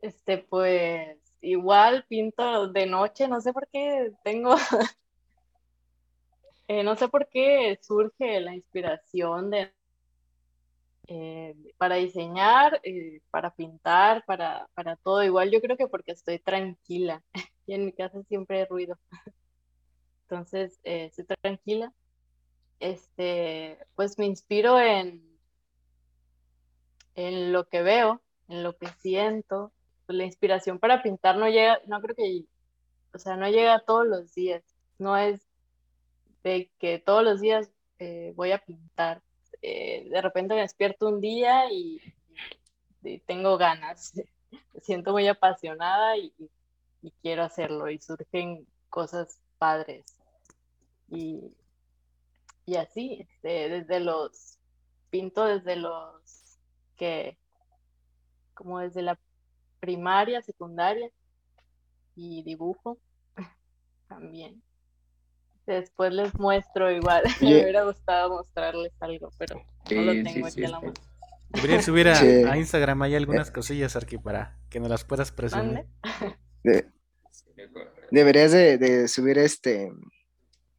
[0.00, 4.56] Este, pues igual pinto de noche, no sé por qué tengo,
[6.68, 9.52] eh, no sé por qué surge la inspiración
[11.08, 12.80] eh, para diseñar,
[13.30, 15.22] para pintar, para, para todo.
[15.22, 17.22] Igual yo creo que porque estoy tranquila
[17.66, 18.98] y en mi casa siempre hay ruido.
[20.22, 21.92] entonces eh, estoy tranquila.
[22.80, 25.22] Este, pues me inspiro en,
[27.14, 29.72] en lo que veo, en lo que siento.
[30.08, 32.44] La inspiración para pintar no llega, no creo que,
[33.14, 34.62] o sea, no llega todos los días.
[34.98, 35.45] No es
[36.46, 39.20] de que todos los días eh, voy a pintar.
[39.62, 42.00] Eh, de repente me despierto un día y,
[43.26, 44.12] tengo ganas.
[44.72, 46.32] Me siento muy apasionada y,
[47.22, 50.04] quiero hacerlo y surgen cosas padres
[51.08, 51.52] y,
[52.64, 54.58] y así, este, desde los
[55.10, 56.58] pinto desde los
[56.96, 57.38] que,
[58.54, 59.18] como desde la
[59.78, 61.10] primaria, secundaria
[62.16, 62.98] y dibujo
[64.08, 64.65] también.
[65.66, 67.24] Después les muestro igual.
[67.40, 69.56] Me hubiera gustado mostrarles algo, pero
[69.90, 70.94] no lo tengo aquí a la mano.
[71.48, 75.86] Deberías subir a, Instagram hay algunas cosillas, aquí para que nos las puedas presumir.
[78.10, 79.92] deberías de, subir este,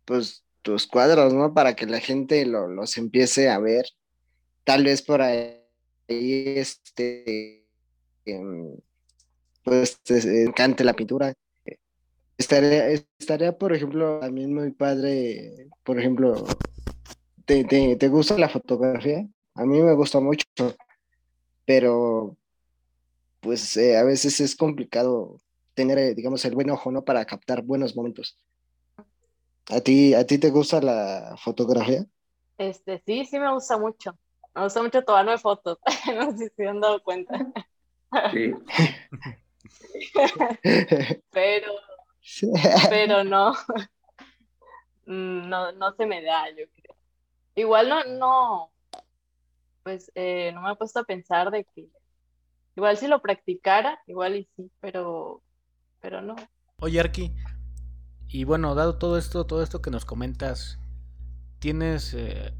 [0.05, 1.53] pues tus cuadros, ¿no?
[1.53, 3.85] Para que la gente los empiece a ver.
[4.63, 5.63] Tal vez por ahí,
[6.07, 7.65] este,
[8.25, 8.75] em,
[9.63, 11.33] pues te encante la pintura.
[12.37, 16.45] Estaría, estaría, por ejemplo, también muy padre, por ejemplo,
[17.45, 19.27] ¿te, te gusta la fotografía?
[19.55, 20.45] A mí me gusta mucho,
[21.65, 22.37] pero
[23.39, 25.39] pues eh, a veces es complicado
[25.73, 27.03] tener, eh, digamos, el buen ojo, ¿no?
[27.03, 28.37] Para captar buenos momentos.
[29.69, 32.05] ¿A ti, ¿A ti te gusta la fotografía?
[32.57, 34.17] Este, sí, sí me gusta mucho.
[34.55, 35.77] Me gusta mucho tomarme fotos.
[36.15, 37.33] no sé si se han dado cuenta.
[38.31, 38.53] Sí.
[41.31, 41.71] pero,
[42.89, 43.53] pero no.
[45.05, 46.95] no, no se me da, yo creo.
[47.55, 48.71] Igual no, no,
[49.83, 51.87] pues eh, no me he puesto a pensar de que
[52.75, 55.41] igual si lo practicara, igual y sí, pero,
[56.01, 56.35] pero no.
[56.79, 57.33] Oye, Arki,
[58.27, 60.77] y bueno, dado todo esto, todo esto que nos comentas,
[61.59, 62.53] ¿tienes eh,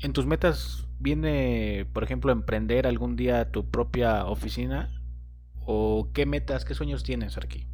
[0.00, 4.90] en tus metas viene, por ejemplo, emprender algún día tu propia oficina?
[5.64, 7.71] ¿O qué metas, qué sueños tienes, Arki?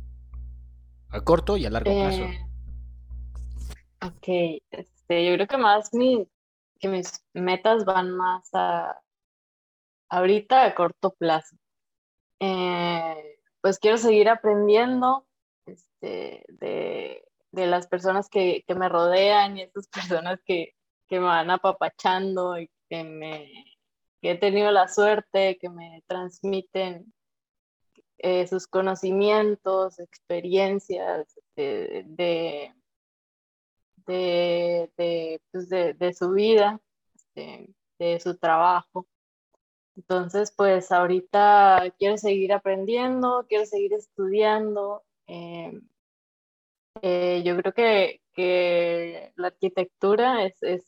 [1.10, 2.22] A corto y a largo plazo.
[2.22, 2.38] Eh,
[4.02, 6.28] ok, este, yo creo que más mi,
[6.78, 9.00] que mis metas van más a
[10.10, 11.56] ahorita a corto plazo.
[12.40, 15.26] Eh, pues quiero seguir aprendiendo
[15.66, 19.88] este, de, las personas que, me rodean y esas
[20.22, 20.74] personas que,
[21.10, 23.50] me van apapachando y que, me,
[24.22, 27.12] he tenido la suerte, que me transmiten
[28.18, 32.72] eh, sus conocimientos, experiencias de
[34.08, 36.80] pues, de, de, su vida,
[37.14, 39.06] este, de, su trabajo.
[39.96, 45.04] Entonces, pues ahorita quiero seguir aprendiendo, quiero seguir estudiando.
[45.26, 45.86] Em,
[47.02, 50.86] eh, yo creo que, que, la arquitectura es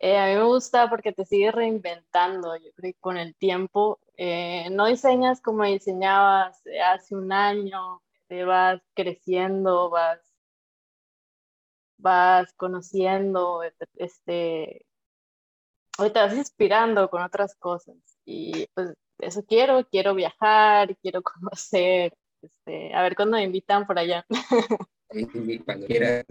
[0.00, 2.56] eh, a mí me gusta porque te sigue reinventando.
[2.56, 8.44] Yo creo que con el tiempo eh, no diseñas como diseñabas hace un año, te
[8.44, 10.20] vas creciendo, vas
[11.98, 13.62] vas conociendo,
[13.96, 14.86] este,
[15.98, 17.96] hoy te vas inspirando con otras cosas.
[18.24, 23.98] Y pues eso quiero, quiero viajar, quiero conocer, este, a ver cuándo me invitan por
[23.98, 24.24] allá.
[25.64, 26.24] Cuando quieras.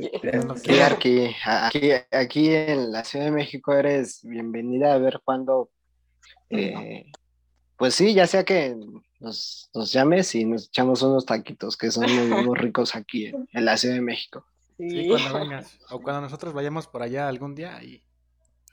[0.91, 5.69] aquí, aquí, aquí en la Ciudad de México eres bienvenida a ver cuándo,
[6.49, 7.11] eh,
[7.75, 8.77] pues sí, ya sea que
[9.19, 13.75] nos, nos, llames y nos echamos unos taquitos que son muy, ricos aquí en la
[13.75, 14.45] Ciudad de México.
[14.77, 15.09] Sí.
[15.09, 15.77] cuando vengas.
[15.89, 18.01] O cuando nosotros vayamos por allá algún día y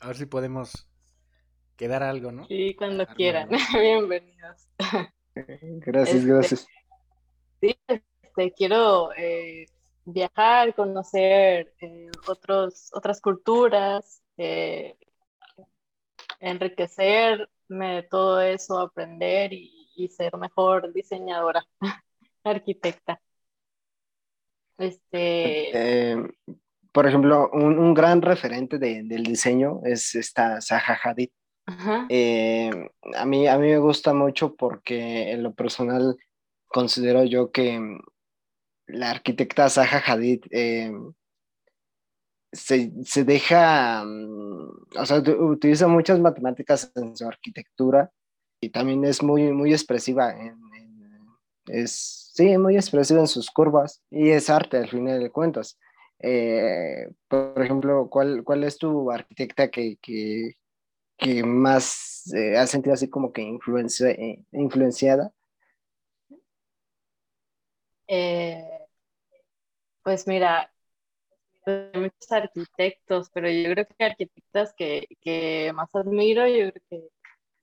[0.00, 0.88] a ver si podemos
[1.76, 2.46] quedar algo, ¿no?
[2.46, 3.48] Sí, cuando quieran.
[3.72, 4.68] Bienvenidos.
[5.34, 6.66] Gracias, este, gracias.
[7.60, 9.66] Sí, este, quiero eh,
[10.06, 14.96] viajar, conocer eh, otros, otras culturas, eh,
[16.40, 21.66] enriquecerme de todo eso, aprender y, y ser mejor diseñadora,
[22.44, 23.20] arquitecta.
[24.78, 26.12] Este...
[26.12, 26.16] Eh,
[26.92, 31.28] por ejemplo, un, gran referente del diseño es esta Zaha Hadid.
[32.08, 32.70] Eh,
[33.14, 36.16] a, mí, a mí me gusta mucho porque en lo personal
[36.68, 37.98] considero yo que
[38.86, 40.92] la arquitecta Zaha Hadid eh,
[42.52, 48.10] se, deja, mm, o sea, utiliza muchas matemáticas en su arquitectura
[48.60, 50.56] y también es muy, muy expresiva en,
[51.68, 55.78] es, sí, muy expresiva en sus curvas y es arte al final de cuentas.
[56.20, 60.54] Eh, por ejemplo, ¿cuál, ¿cuál es tu arquitecta que, que,
[61.18, 65.32] que más eh, has sentido así como que eh, influenciada?
[70.02, 70.72] Pues mira,
[71.66, 77.08] hay muchos arquitectos, pero yo creo que arquitectas que, que más admiro, yo creo que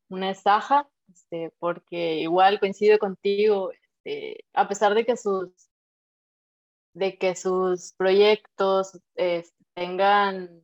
[0.10, 5.50] una es Saja, este, porque igual coincido contigo, este, a pesar de que sus,
[6.94, 10.64] de que sus proyectos este, tengan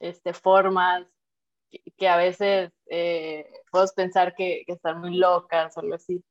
[0.00, 1.06] este, formas
[1.96, 6.22] que, a veces eh, puedes pensar que, están muy locas o algo así.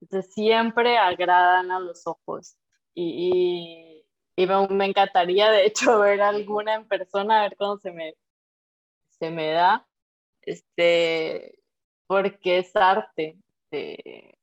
[0.00, 2.56] Entonces siempre agradan a los ojos
[2.94, 4.04] y,
[4.36, 8.14] y, me, encantaría de hecho ver alguna en persona, a ver cómo se me,
[9.18, 9.86] se me da,
[10.42, 11.58] este,
[12.06, 13.38] porque es arte.
[13.70, 14.38] Este,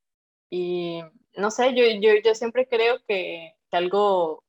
[0.50, 1.00] y
[1.36, 4.44] no sé, yo, yo, yo siempre creo que, algo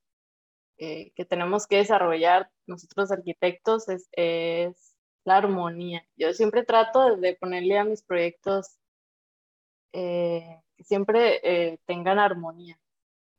[0.78, 6.08] eh, que tenemos que desarrollar nosotros arquitectos es, es, la armonía.
[6.16, 8.78] Yo siempre trato de ponerle a mis proyectos
[9.94, 12.80] eh, que siempre eh, tengan armonía,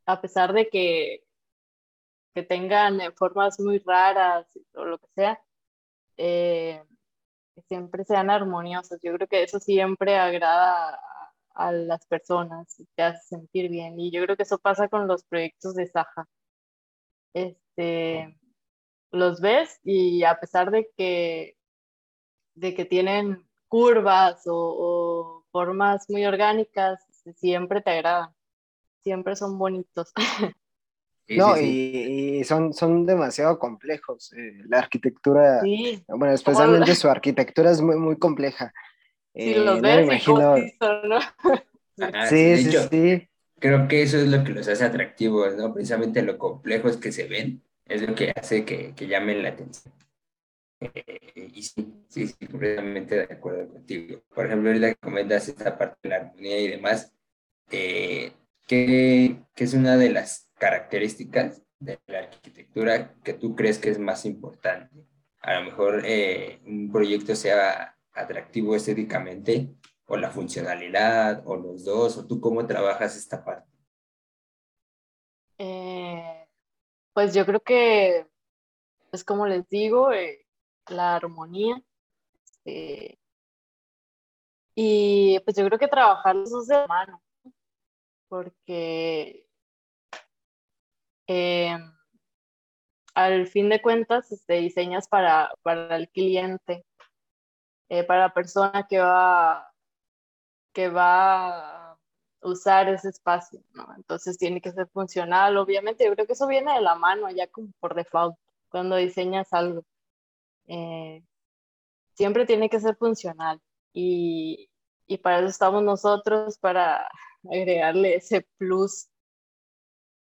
[0.05, 1.23] a pesar de que,
[2.33, 5.41] que tengan formas muy raras o lo que sea,
[6.15, 6.83] que
[7.67, 8.99] siempre sean armoniosas.
[9.01, 10.99] Yo creo que eso siempre agrada
[11.57, 13.99] a las personas y te hace sentir bien.
[13.99, 16.27] Y yo creo que eso pasa con los proyectos de Saja.
[17.33, 18.37] Este,
[19.11, 21.57] los ves y a pesar de que,
[22.55, 28.29] de que tienen curvas o, formas muy orgánicas, siempre te agradan,
[29.03, 30.11] siempre son bonitos.
[31.29, 34.33] no, Y, son, son demasiado complejos.
[34.33, 35.61] Eh, la arquitectura,
[36.07, 38.73] bueno, especialmente su arquitectura es muy, muy compleja.
[39.37, 40.55] Si eh, los ves, imagino...
[40.57, 41.19] ¿no?
[42.27, 43.29] sí, sí, sí.
[43.59, 45.71] Creo que eso es lo que los hace atractivos, ¿no?
[45.75, 49.93] Precisamente lo complejos que se ven es lo que hace que, que llamen la atención.
[50.79, 54.21] Eh, y sí, sí, sí, completamente de acuerdo contigo.
[54.33, 57.13] Por ejemplo, ahorita que comentas esta parte de la armonía y demás,
[57.71, 58.33] eh,
[58.67, 63.99] ¿qué, ¿qué, es una de las características de la arquitectura que tú crees que es
[63.99, 65.05] más importante?
[65.41, 66.03] A lo mejor
[66.65, 69.75] un proyecto sea atractivo estéticamente,
[70.07, 73.69] o la funcionalidad, o los dos, o tú cómo trabajas esta parte?
[75.57, 76.47] Eh,
[77.13, 78.25] pues yo creo que,
[79.11, 80.45] es como les digo, eh,
[80.87, 81.81] la armonía.
[82.67, 83.19] Este,
[84.75, 87.21] y pues yo creo que trabajar los dos de mano,
[88.29, 89.47] porque
[91.27, 91.91] em,
[93.15, 96.85] al fin de cuentas este, diseñas para, para el cliente
[97.89, 99.71] eh, para la persona que va,
[100.73, 101.97] que va a
[102.41, 103.87] usar ese espacio, ¿no?
[103.95, 106.05] Entonces tiene que ser funcional, obviamente.
[106.05, 108.35] Yo creo que eso viene de la mano, ya como por default,
[108.69, 109.85] cuando diseñas algo.
[110.67, 111.23] Eh,
[112.13, 113.61] siempre tiene que ser funcional
[113.93, 114.69] y,
[115.07, 117.07] y para eso estamos nosotros, para
[117.51, 119.07] agregarle ese plus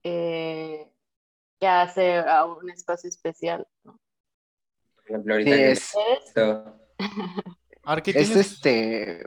[0.03, 0.89] eh,
[1.59, 3.67] que hace a un espacio especial.
[3.85, 3.99] ¿no?
[4.95, 5.95] Por ejemplo, ahorita es,
[8.07, 9.27] es este.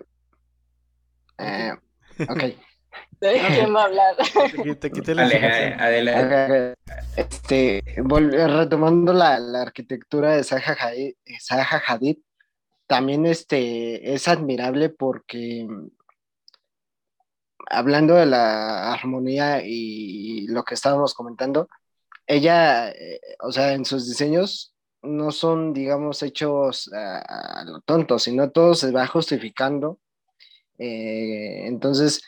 [1.38, 1.74] Eh,
[2.28, 2.44] ok.
[3.20, 4.16] quién va a hablar?
[5.80, 6.76] adelante.
[7.16, 12.18] Este, retomando la, la, arquitectura de Zaha Hadid, Zaha Hadid,
[12.88, 15.68] también este, es admirable porque
[17.70, 21.70] hablando de la armonía y lo que estábamos comentando,
[22.28, 28.52] ella, eh, o sea, en sus diseños no son, digamos, hechos a, lo tonto, sino
[28.52, 30.00] todo se va justificando.
[30.78, 32.22] Eh, entonces,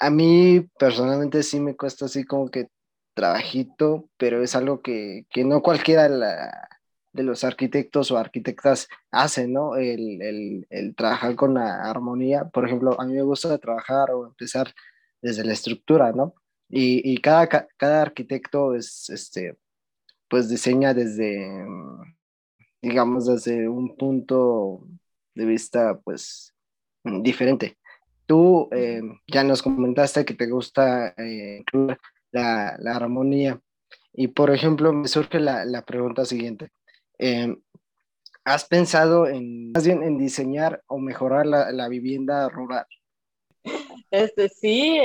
[0.00, 2.68] a mí personalmente sí me cuesta así como que
[3.14, 6.08] trabajito, pero es algo que, no cualquiera
[7.18, 9.74] de los arquitectos o arquitectas hace, ¿no?
[9.74, 12.44] El, trabajar con la armonía.
[12.44, 14.72] Por ejemplo, a mí me gusta trabajar o empezar
[15.20, 16.34] desde la estructura, ¿no?
[16.68, 19.56] Y, cada, cada arquitecto es, este,
[20.28, 21.66] pues diseña desde,
[22.80, 24.86] digamos, desde un punto
[25.34, 26.54] de vista, pues,
[27.02, 27.78] diferente.
[28.26, 31.64] Tú eh, ya nos comentaste que te gusta eh,
[32.30, 33.60] la, la, armonía.
[34.12, 36.70] Y, por ejemplo, me surge la, la pregunta siguiente.
[37.18, 37.56] Eh,
[38.44, 42.86] ¿Has pensado en, más bien, en diseñar o mejorar la, vivienda rural?
[44.10, 44.98] Este, sí,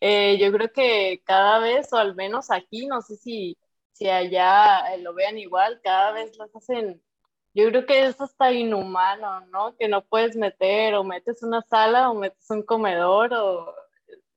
[0.00, 3.58] yo creo que cada vez, o al menos aquí, no sé si
[3.92, 7.02] si allá eh, lo vean igual, cada vez las hacen,
[7.54, 9.76] yo creo que eso está inhumano, ¿no?
[9.76, 13.74] Que no puedes meter o metes una sala o metes un comedor o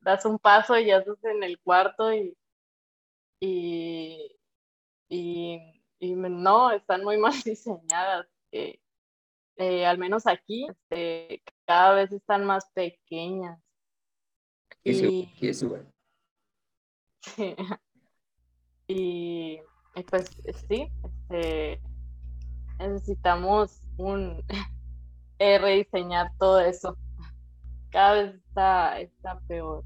[0.00, 2.36] das un paso y ya estás en el cuarto y,
[3.40, 4.36] y,
[5.08, 8.26] y, no, están muy mal diseñadas.
[8.52, 8.80] Eh,
[9.56, 13.60] eh, al menos aquí, este, cada vez están más pequeñas.
[14.84, 15.78] Y, eso,
[18.88, 19.58] Y,
[20.08, 20.30] pues
[20.68, 21.80] sí, este,
[22.78, 24.44] necesitamos un
[25.38, 26.96] eh, rediseñar todo eso.
[27.90, 29.84] Cada vez está, está peor.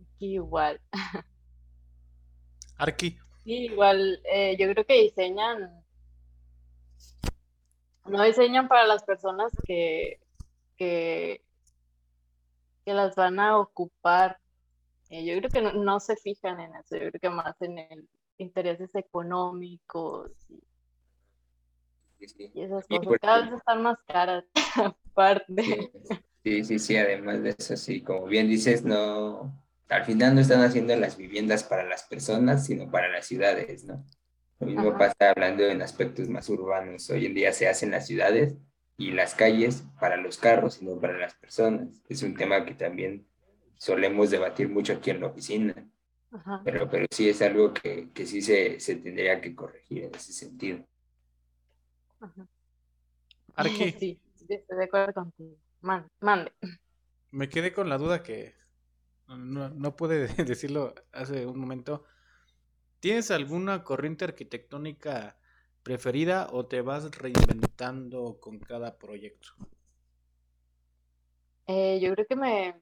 [0.00, 0.80] Aquí igual.
[2.76, 3.18] Arqui.
[3.46, 5.70] Sí, igual, eh, yo creo que diseñan,
[8.04, 10.18] no diseñan para las personas que,
[10.76, 11.44] que,
[12.84, 14.40] que las van a ocupar
[15.10, 18.08] eh, yo creo que no, se fijan en eso, yo creo que más en el
[18.38, 20.32] intereses económicos
[22.18, 22.50] sí.
[22.52, 24.44] Y esas Y cosas pues- cada vez están más caras,
[25.12, 25.92] aparte.
[26.42, 29.52] Sí, sí, sí, además de eso, sí, como bien dices, no,
[29.88, 34.04] al final no están haciendo las viviendas para las personas, sino para las ciudades, ¿no?
[34.58, 34.98] Lo mismo Ajá.
[34.98, 37.08] pasa hablando en aspectos más urbanos.
[37.10, 38.54] Hoy en día se hacen las ciudades
[38.96, 42.02] y las calles para los carros, y no para las personas.
[42.08, 43.26] Es un tema que también
[43.78, 45.74] solemos debatir mucho aquí en la oficina,
[46.32, 46.62] Ajá.
[46.64, 50.32] pero, pero sí es algo que, que sí se, se tendría que corregir en ese
[50.32, 50.86] sentido.
[52.20, 52.46] Ajá.
[53.54, 55.56] Arqui, Sí, de acuerdo contigo.
[55.82, 56.52] Man- mande.
[57.30, 58.54] me quedé con la duda que
[59.28, 62.04] no, no pude decirlo hace un momento.
[63.00, 65.36] ¿Tienes alguna corriente arquitectónica
[65.82, 69.50] preferida o te vas reinventando con cada proyecto?
[71.68, 72.80] Eh, yo creo que me,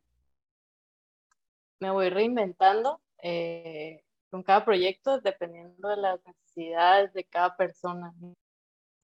[1.81, 8.13] me voy reinventando eh, con cada proyecto dependiendo de las necesidades de cada persona.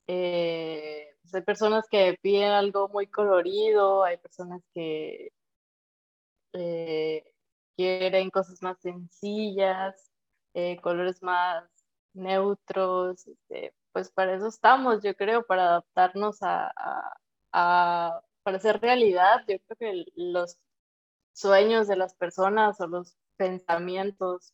[0.07, 5.33] Eh, pues hay personas que piden algo muy colorido, hay personas que
[6.53, 7.30] eh,
[7.81, 10.11] quieren cosas más sencillas,
[10.55, 11.65] eh, colores más
[12.15, 16.73] neutros, este, pues para eso estamos, yo creo, para adaptarnos a,
[17.53, 20.59] a- para hacer realidad, yo creo que los
[21.33, 24.53] sueños de las personas o los pensamientos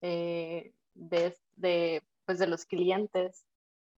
[0.00, 3.44] eh, de, de, pues de los clientes.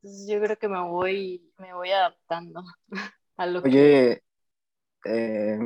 [0.03, 2.63] Entonces yo creo que me voy, me voy adaptando
[3.37, 4.23] a lo que Oye,
[5.05, 5.59] eh,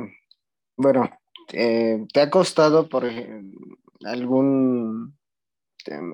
[0.75, 1.09] bueno,
[1.53, 5.17] eh, ¿te ha costado, por ejemplo, algún,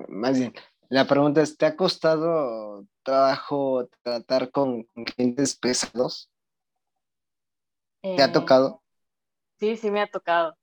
[0.08, 0.54] más bien,
[0.88, 6.30] la pregunta es, ¿te ha costado trabajo tratar con, con clientes pesados?
[8.14, 8.82] ¿Te ha eh, tocado?
[9.58, 10.56] Sí, sí me ha tocado.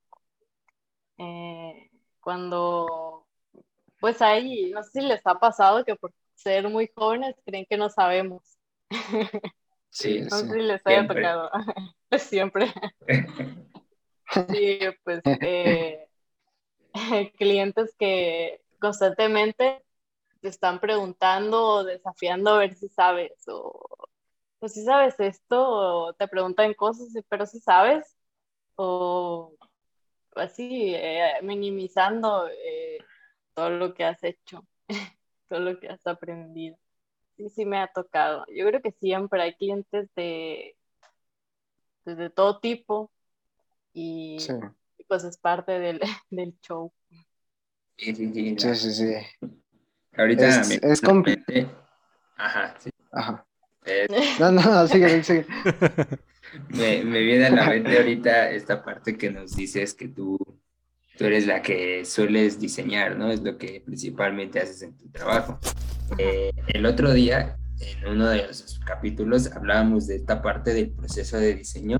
[1.17, 3.27] Eh, cuando,
[3.99, 7.77] pues ahí, no sé si les ha pasado que por ser muy jóvenes creen que
[7.77, 8.43] no sabemos.
[9.89, 10.55] Sí, No sé sí.
[10.55, 11.07] si les haya Siempre.
[11.07, 11.49] tocado.
[12.09, 12.67] Pues siempre.
[14.49, 16.07] Sí, pues eh,
[17.37, 19.83] clientes que constantemente
[20.41, 23.87] te están preguntando o desafiando a ver si sabes o
[24.59, 28.15] pues si sabes esto o te preguntan cosas, pero si sabes
[28.75, 29.53] o
[30.35, 32.99] así eh, minimizando eh,
[33.55, 34.65] todo lo que has hecho,
[35.49, 36.77] todo lo que has aprendido.
[37.37, 38.45] Sí, sí me ha tocado.
[38.55, 40.77] Yo creo que siempre hay clientes de,
[42.05, 43.11] de todo tipo
[43.93, 44.53] y Sí,
[45.07, 46.91] pues es parte del, del show.
[47.97, 49.13] Sí, sí, sí, sí, sí, sí.
[50.17, 51.01] Ahorita Es- me- es
[52.35, 52.89] Ajá, sí.
[53.11, 53.45] Ajá.
[53.85, 54.07] Eh,
[54.39, 55.45] No, no, no, sigue, sigue.
[56.69, 60.37] me, me viene a la mente ahorita esta parte que nos dices que tú,
[61.17, 63.31] tú eres la que sueles diseñar, ¿no?
[63.31, 65.59] Es lo que principalmente haces en tu trabajo.
[66.17, 71.37] Eh, el otro día, en uno de los capítulos, hablábamos de esta parte del proceso
[71.37, 71.97] de diseño,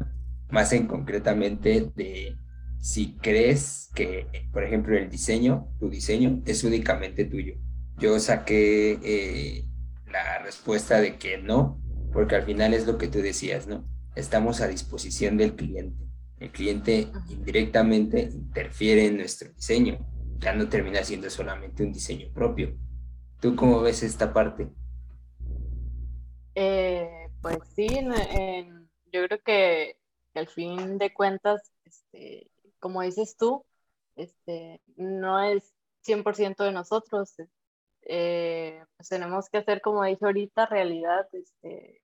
[0.51, 2.35] más en concretamente de
[2.79, 7.55] si crees que, por ejemplo, el diseño, tu diseño, es únicamente tuyo.
[7.97, 9.65] Yo saqué eh,
[10.07, 11.79] la respuesta de que no,
[12.11, 13.85] porque al final es lo que tú decías, ¿no?
[14.15, 16.05] Estamos a disposición del cliente.
[16.39, 19.99] El cliente indirectamente interfiere en nuestro diseño.
[20.39, 22.75] Ya no termina siendo solamente un diseño propio.
[23.39, 24.69] ¿Tú cómo ves esta parte?
[26.55, 29.97] Eh, pues sí, en- en- yo creo que,
[30.33, 33.65] que al fin de cuentas, este, como dices tú,
[34.15, 35.73] este, no es
[36.03, 37.33] 100% de nosotros.
[38.03, 42.01] eh, pues tenemos que hacer, como dije ahorita, realidad este,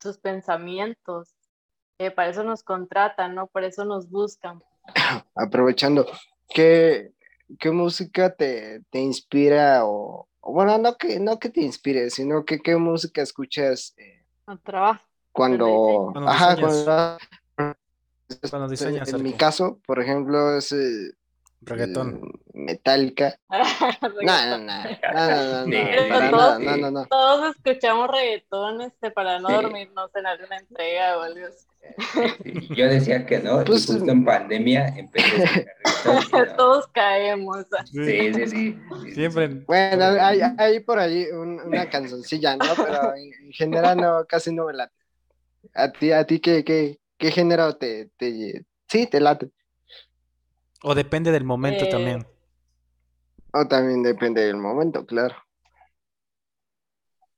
[0.00, 1.34] sus pensamientos.
[1.98, 3.46] Eh, para eso nos contratan, ¿no?
[3.48, 4.62] Por eso nos buscan.
[5.34, 6.06] Aprovechando,
[6.48, 7.12] ¿qué,
[7.58, 12.44] qué música te, te inspira o, o bueno, no que, no que te inspire, sino
[12.44, 15.04] que qué música escuchas eh, al trabajo.
[15.32, 16.84] cuando, Cuando ajá, diseñas.
[16.84, 17.18] cuando,
[18.50, 21.12] Cuando diseñas, en mi caso, por ejemplo, es eh,
[21.62, 22.20] Reggaetón.
[22.52, 23.38] Metallica.
[23.48, 23.58] No,
[24.58, 27.06] no, no, no, no, no, no.
[27.06, 29.54] Todos escuchamos reggaetón este, para no Sí.
[29.54, 31.66] dormirnos en alguna entrega o algo así.
[32.74, 36.56] Yo decía que no, y Pues- justo en pandemia empecé a escuchar no.
[36.56, 37.58] Todos caemos.
[37.90, 38.78] Sí, sí, sí.
[39.14, 39.48] Siempre.
[39.66, 42.64] Bueno, hay, hay por ahí un- una canzoncilla, ¿no?
[42.76, 44.92] Pero en, en general no, casi no me late.
[45.74, 49.50] ¿A ti, a ti qué, qué, qué género te, te, sí, te late?
[50.88, 52.26] O depende del momento Eh, también.
[53.52, 55.36] O también depende del momento, claro.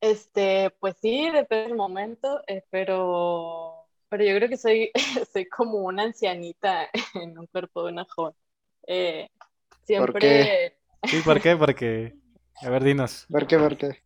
[0.01, 4.91] Este, pues sí, depende del momento, eh, pero, pero yo creo que soy,
[5.33, 8.35] soy como una ancianita en un cuerpo de una joven.
[8.87, 9.29] Eh,
[9.85, 10.79] siempre, qué?
[11.05, 11.57] Sí, ¿por qué?
[11.57, 12.15] Porque.
[12.63, 13.29] A ver, dinos.
[13.29, 13.59] ¿Por qué?
[13.59, 14.03] ¿Por qué?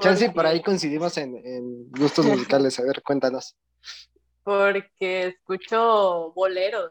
[0.00, 2.78] Chansi, por ahí coincidimos en, en gustos musicales.
[2.80, 3.56] A ver, cuéntanos.
[4.50, 6.90] Porque escucho boleros.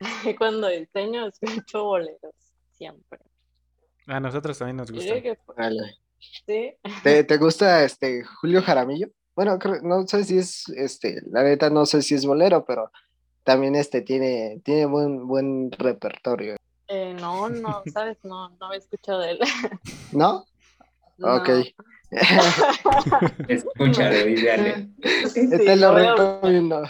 [0.38, 2.32] Cuando diseño, escucho boleros.
[2.70, 3.18] Siempre.
[4.06, 5.12] A nosotros también nos gusta.
[6.46, 6.76] ¿Sí?
[7.02, 9.08] ¿Te, ¿Te, gusta este Julio Jaramillo?
[9.34, 12.92] Bueno, no sé si es, este, la neta no sé si es bolero, pero
[13.42, 16.54] también este tiene, tiene buen, buen repertorio.
[16.86, 19.40] Eh, no, no, sabes, no, no he escuchado de él.
[20.12, 20.46] ¿No?
[21.18, 21.38] no.
[21.38, 21.50] Ok.
[23.48, 24.88] Escúchalo y dale.
[25.34, 26.82] Te lo recomiendo.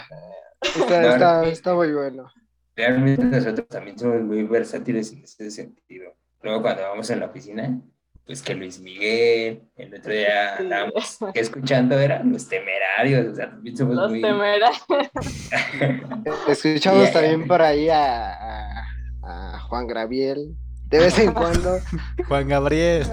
[0.61, 2.31] Está, está, está, muy bueno.
[2.75, 6.13] Realmente nosotros también somos muy versátiles en ese sentido.
[6.41, 7.81] Luego cuando vamos en la oficina,
[8.29, 13.75] pues que Luis Miguel, el otro día estábamos escuchando, eran los temerarios, o sea, también
[13.75, 14.21] somos los muy...
[14.21, 14.85] temerarios.
[16.47, 17.11] Escuchamos yeah.
[17.11, 18.85] también por ahí a, a,
[19.23, 20.55] a, Juan Gabriel,
[20.89, 21.79] de vez en cuando.
[22.27, 23.05] Juan Gabriel.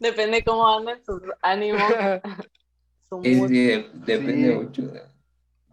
[0.00, 1.82] Depende cómo anden sus ánimos.
[3.08, 4.54] Su sí, depende sí.
[4.54, 4.82] mucho.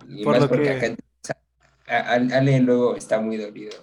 [0.07, 0.97] Y por más lo porque que...
[1.93, 3.77] acá Ale luego está muy dolido.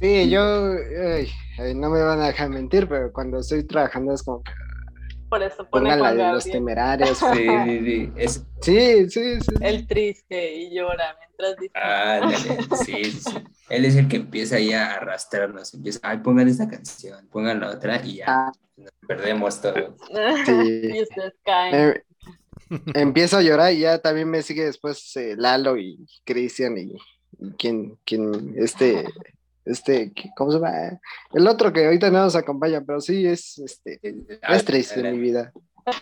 [0.00, 0.74] Sí, yo
[1.58, 4.50] ay, no me van a dejar mentir, pero cuando estoy trabajando es como que
[5.30, 7.16] por eso pone la de los temerarios.
[7.16, 8.12] Sí, sí, sí.
[8.16, 8.46] Es...
[8.60, 9.54] sí, sí, sí.
[9.60, 11.72] El triste y llora mientras dice.
[11.76, 13.36] Ah, sí, sí, sí.
[13.68, 15.72] Él es el que empieza ahí a arrastrarnos.
[15.72, 18.52] Empieza, ay, pongan esta canción, pongan la otra y ya ah.
[18.76, 19.96] nos perdemos todo.
[20.44, 20.52] Sí.
[20.94, 21.74] y ustedes caen.
[21.74, 22.04] Eh,
[22.94, 26.96] empiezo a llorar y ya también me sigue después eh, Lalo y Cristian y,
[27.38, 29.06] y quien, quien, este,
[29.64, 31.00] este, ¿cómo se llama?
[31.32, 35.20] El otro que ahorita no nos acompaña, pero sí es, este, es triste en mi
[35.20, 35.52] vida.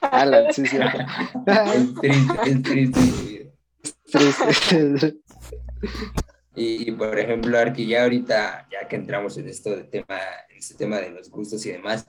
[0.01, 0.77] Alan, sí, sí.
[0.77, 3.51] es triste, es triste en mi vida.
[4.11, 5.17] Triste.
[6.55, 10.19] Y, y, por ejemplo, Arqui, ya ahorita, ya que entramos en esto de tema,
[10.51, 12.09] en este tema de los gustos y demás,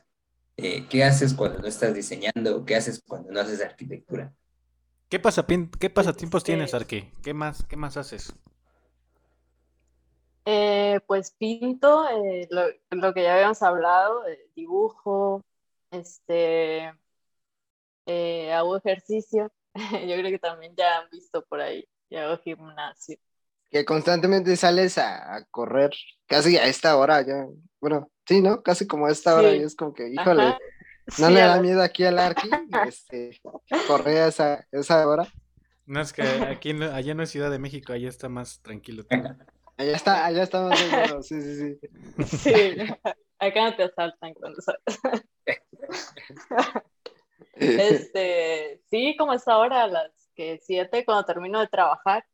[0.57, 2.65] eh, ¿qué haces cuando no estás diseñando?
[2.65, 4.33] ¿Qué haces cuando no haces arquitectura?
[5.07, 5.45] ¿Qué, pasa,
[5.79, 7.11] qué pasatiempos tienes, Arqui?
[7.21, 8.33] ¿Qué más, ¿Qué más haces?
[10.45, 15.43] Eh, pues pinto, eh, lo, lo, que ya habíamos hablado, eh, dibujo,
[15.91, 16.91] este,
[18.53, 19.51] hago ejercicio.
[19.75, 23.17] Yo creo que también ya han visto por ahí, ya hago gimnasio.
[23.69, 25.91] Que constantemente sales a, a, correr,
[26.25, 27.45] casi a esta hora ya,
[27.79, 28.63] bueno, sí, ¿no?
[28.63, 30.59] Casi como a esta hora, y es como que, híjole, Ajá.
[31.19, 32.49] ¿no sí, le da miedo aquí al Arqui
[32.87, 33.39] este,
[33.87, 35.27] correr a esa, esa hora?
[35.85, 39.05] No, es que aquí, allá en la Ciudad de México, allá está más tranquilo.
[39.05, 39.35] Todo.
[39.79, 41.79] Allá está, allá está más seguro, sí, sí, sí.
[42.37, 42.75] Sí,
[43.39, 44.83] acá no te asaltan cuando sabes.
[47.53, 52.25] Este, sí, como es ahora, a las que siete, cuando termino de trabajar,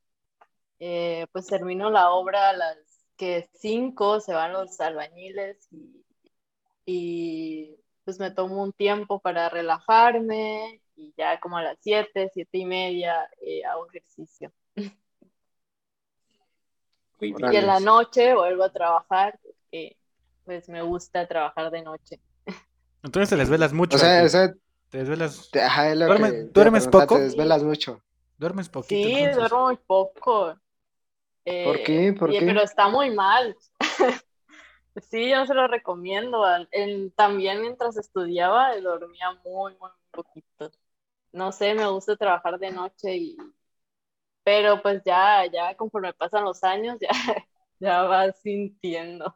[0.80, 2.78] eh, pues termino la obra a las
[3.16, 6.04] que cinco, se van los albañiles y,
[6.86, 12.58] y pues me tomo un tiempo para relajarme y ya como a las siete, siete
[12.58, 14.52] y media eh, hago ejercicio.
[17.20, 19.98] Y en la noche vuelvo a trabajar, porque
[20.44, 22.20] pues me gusta trabajar de noche.
[23.04, 23.98] Entonces te desvelas mucho.
[23.98, 24.54] O sea, o sea
[24.90, 25.50] te desvelas.
[25.52, 27.16] Te, ajá, es lo ¿Duermes, que ¿duermes poco?
[27.16, 28.02] Te desvelas mucho.
[28.38, 29.08] ¿Duermes poquito?
[29.08, 29.36] Sí, entonces?
[29.36, 30.56] duermo muy poco.
[31.46, 32.14] Eh, ¿Por qué?
[32.14, 32.46] ¿Por y, qué?
[32.46, 33.56] Pero está muy mal.
[35.10, 36.44] sí, yo no se lo recomiendo.
[36.72, 40.72] En, también mientras estudiaba dormía muy, muy poquito.
[41.32, 43.38] No sé, me gusta trabajar de noche y
[44.46, 47.46] pero pues ya, ya conforme pasan los años, ya,
[47.80, 49.36] ya vas sintiendo.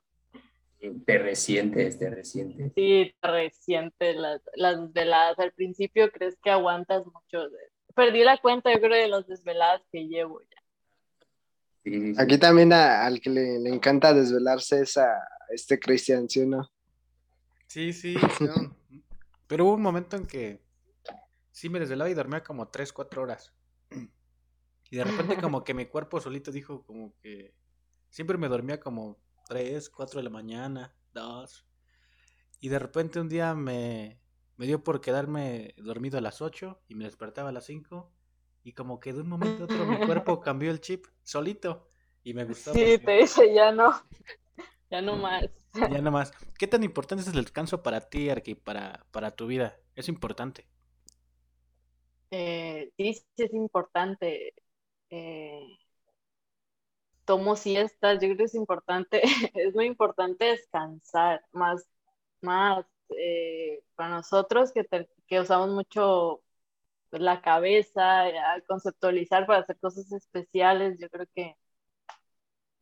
[1.05, 2.71] Te resientes, te resientes.
[2.75, 5.37] Sí, te resientes las, las veladas.
[5.39, 7.49] Al principio crees que aguantas mucho.
[7.95, 10.63] Perdí la cuenta, yo creo, de las desveladas que llevo ya.
[11.83, 12.21] Sí, sí, sí.
[12.21, 15.09] Aquí también a, al que le, le, encanta desvelarse es a
[15.49, 16.69] este Cristian, ¿sí o no?
[17.67, 18.75] Sí, sí, no.
[19.47, 20.61] Pero hubo un momento en que
[21.51, 23.51] sí me desvelaba y dormía como 3, 4 horas.
[24.89, 27.53] Y de repente como que mi cuerpo solito dijo como que
[28.09, 31.65] siempre me dormía como 3, 4 de la mañana, 2.
[32.61, 34.19] Y de repente un día me,
[34.57, 38.11] me dio por quedarme dormido a las 8 y me despertaba a las 5.
[38.63, 41.87] Y como que de un momento a otro mi cuerpo cambió el chip solito.
[42.23, 42.73] Y me gustó.
[42.73, 43.93] Sí, te dice ya no.
[44.91, 45.45] Ya no más.
[45.73, 46.31] Ya no más.
[46.57, 49.79] ¿Qué tan importante es el descanso para ti, Arqui, para, para tu vida?
[49.95, 50.67] Es importante.
[52.31, 54.53] Eh, sí, sí es importante
[55.09, 55.77] eh,
[57.25, 59.21] tomo siestas, yo creo que es importante,
[59.55, 61.87] es muy importante descansar, más,
[62.41, 62.85] más
[63.17, 64.85] eh, para nosotros que,
[65.27, 66.41] que usamos mucho
[67.11, 71.55] la cabeza, al conceptualizar para hacer cosas especiales, yo creo que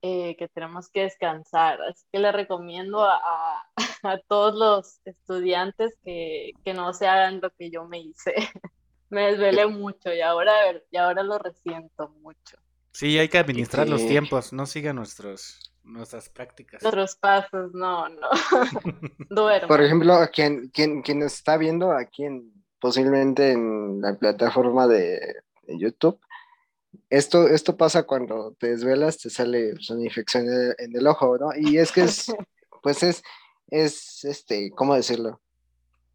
[0.01, 1.81] eh, que tenemos que descansar.
[1.81, 3.67] Así que le recomiendo a, a,
[4.27, 8.33] todos los estudiantes que, que, no se hagan lo que yo me hice.
[9.09, 10.53] me desvelé mucho y ahora,
[10.91, 12.57] y ahora lo resiento mucho.
[12.91, 16.81] Sí, hay que administrar los tiempos, no siga nuestros, nuestras prácticas.
[16.81, 18.27] Nuestros pasos, no, no.
[19.29, 19.67] Duermo.
[19.67, 25.19] Por ejemplo, quien, quien, quien está viendo aquí en, posiblemente en la plataforma de,
[25.63, 26.19] de YouTube,
[27.09, 30.45] esto, esto pasa cuando te desvelas, te sale pues, una infección
[30.77, 31.49] en el, ojo, ¿no?
[31.55, 32.33] Y es que es,
[32.83, 33.23] pues es,
[33.69, 35.39] es, este, ¿cómo decirlo?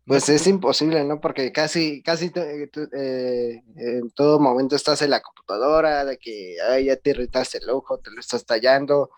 [0.05, 1.20] Pues es imposible, ¿no?
[1.20, 6.96] Porque casi, casi eh, eh, en todo momento estás en la computadora, de que ya
[6.96, 9.11] te irritaste el ojo, te lo estás tallando.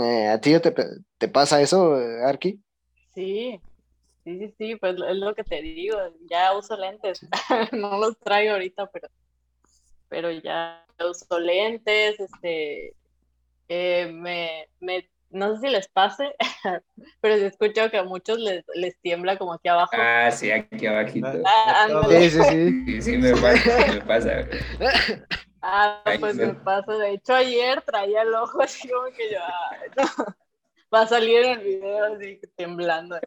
[0.00, 0.72] Eh, ¿A ti te,
[1.18, 1.94] te pasa eso,
[2.24, 2.60] Arki?
[3.14, 3.60] Sí,
[4.24, 5.98] sí, sí, sí, pues es lo que te digo,
[6.30, 7.20] ya uso lentes,
[7.72, 9.08] no los traigo ahorita, pero
[10.08, 12.94] pero ya uso lentes, este,
[13.68, 16.34] eh, me, me, no sé si les pase,
[17.20, 19.92] pero he escuchado que a muchos les, les tiembla como aquí abajo.
[19.94, 21.28] Ah, sí, aquí abajito.
[21.46, 22.84] Ah, sí, sí, sí.
[22.86, 24.48] Sí, sí, me pasa, me pasa.
[25.60, 26.92] Ah, pues me pasa.
[26.92, 29.38] De hecho, ayer traía el ojo así como que yo,
[29.96, 30.24] no.
[30.94, 33.18] va a salir en el video así temblando.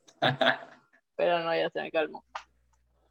[1.16, 2.24] Pero no, ya se me calmó.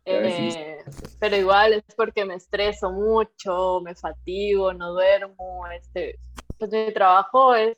[0.04, 0.82] Eh,
[1.20, 5.66] pero igual es porque me estreso mucho, me fatigo, no duermo.
[5.68, 6.18] Este,
[6.58, 7.76] pues mi trabajo es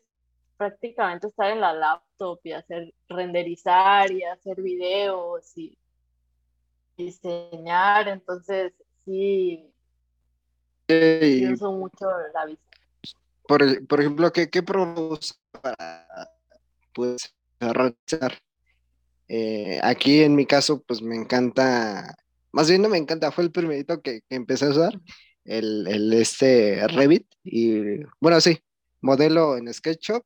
[0.63, 5.77] prácticamente estar en la laptop y hacer renderizar y hacer videos y
[6.97, 8.09] diseñar.
[8.09, 8.73] Entonces,
[9.05, 9.73] sí,
[11.53, 12.63] uso mucho la vista.
[13.47, 16.07] Por, por ejemplo, ¿qué, qué para
[16.95, 18.39] pues, realizar?
[19.29, 22.15] Eh, aquí en mi caso, pues me encanta,
[22.53, 25.01] más bien no me encanta, fue el primerito que, empecé a usar,
[25.45, 28.61] el, el, este Revit, y bueno, sí,
[29.01, 30.23] modelo en SketchUp,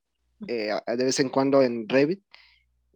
[0.47, 2.21] eh, de vez en cuando en Revit,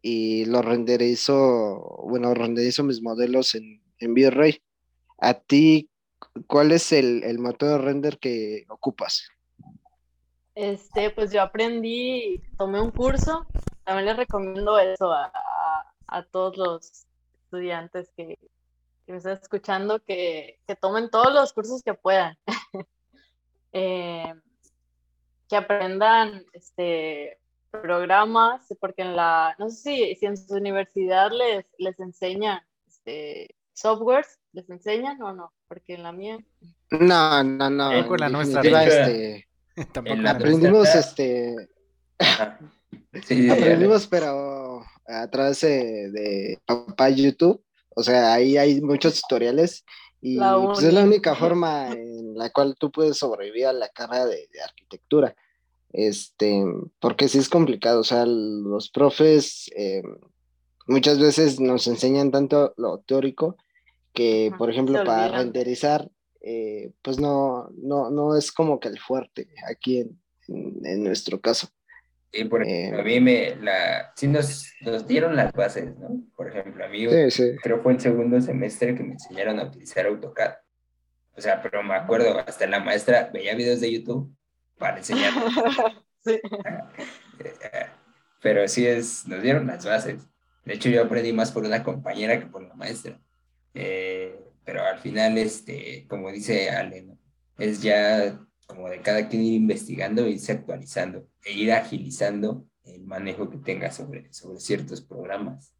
[0.02, 4.62] y lo renderizo, bueno, renderizo mis modelos en, en V-Ray.
[5.20, 5.90] A ti,
[6.48, 9.30] ¿cuál es el, el motor de render que ocupas?
[10.56, 13.46] Este, pues yo aprendí, tomé un curso,
[13.86, 15.32] también les recomiendo eso a,
[16.08, 17.06] a todos los
[17.46, 18.38] estudiantes que,
[19.08, 22.38] me están escuchando que, tomen todos los cursos que puedan.
[23.74, 24.34] Eh,
[25.52, 27.38] que aprendan este,
[27.72, 34.40] programas, porque en la, no sé si, en su universidad les, les enseñan este, softwares,
[34.54, 36.40] les enseñan o no, porque en la mía.
[36.90, 37.92] No, no, no.
[37.92, 38.62] Eh, la nuestra.
[38.86, 39.46] Este,
[40.26, 41.54] aprendimos este.
[43.52, 47.62] aprendimos, pero a través de, papá YouTube.
[47.94, 49.84] O sea, ahí hay muchos tutoriales
[50.22, 54.26] y pues, es la única forma en la cual tú puedes sobrevivir a la carrera
[54.26, 55.36] de, arquitectura.
[55.94, 56.64] Este,
[57.00, 60.04] porque sí es complicado, o sea, los profes eh,
[60.88, 63.58] muchas veces nos enseñan tanto lo teórico
[64.14, 66.10] que, por ejemplo, para renderizar,
[66.40, 70.10] eh, pues no, no, no es como que el fuerte aquí
[70.48, 71.68] en nuestro caso.
[72.34, 76.24] Sí, por ejemplo, a mí me, la, sí nos, nos dieron las bases, ¿no?
[76.36, 77.06] Por ejemplo, a mí
[77.62, 80.54] creo fue el segundo semestre que me enseñaron a utilizar AutoCAD.
[81.36, 84.34] O sea, pero me acuerdo, hasta la maestra veía videos de YouTube
[84.78, 85.34] para enseñar.
[86.26, 86.40] sí.
[88.42, 90.28] Pero sí es, nos dieron las bases.
[90.64, 93.20] De hecho, yo aprendí más por una compañera que por la maestra.
[93.74, 97.08] Eh, pero al final, este, como dice Ale,
[97.58, 103.04] es ya como de cada quien ir investigando e irse actualizando e ir agilizando el
[103.04, 105.74] manejo que tenga sobre, sobre ciertos programas.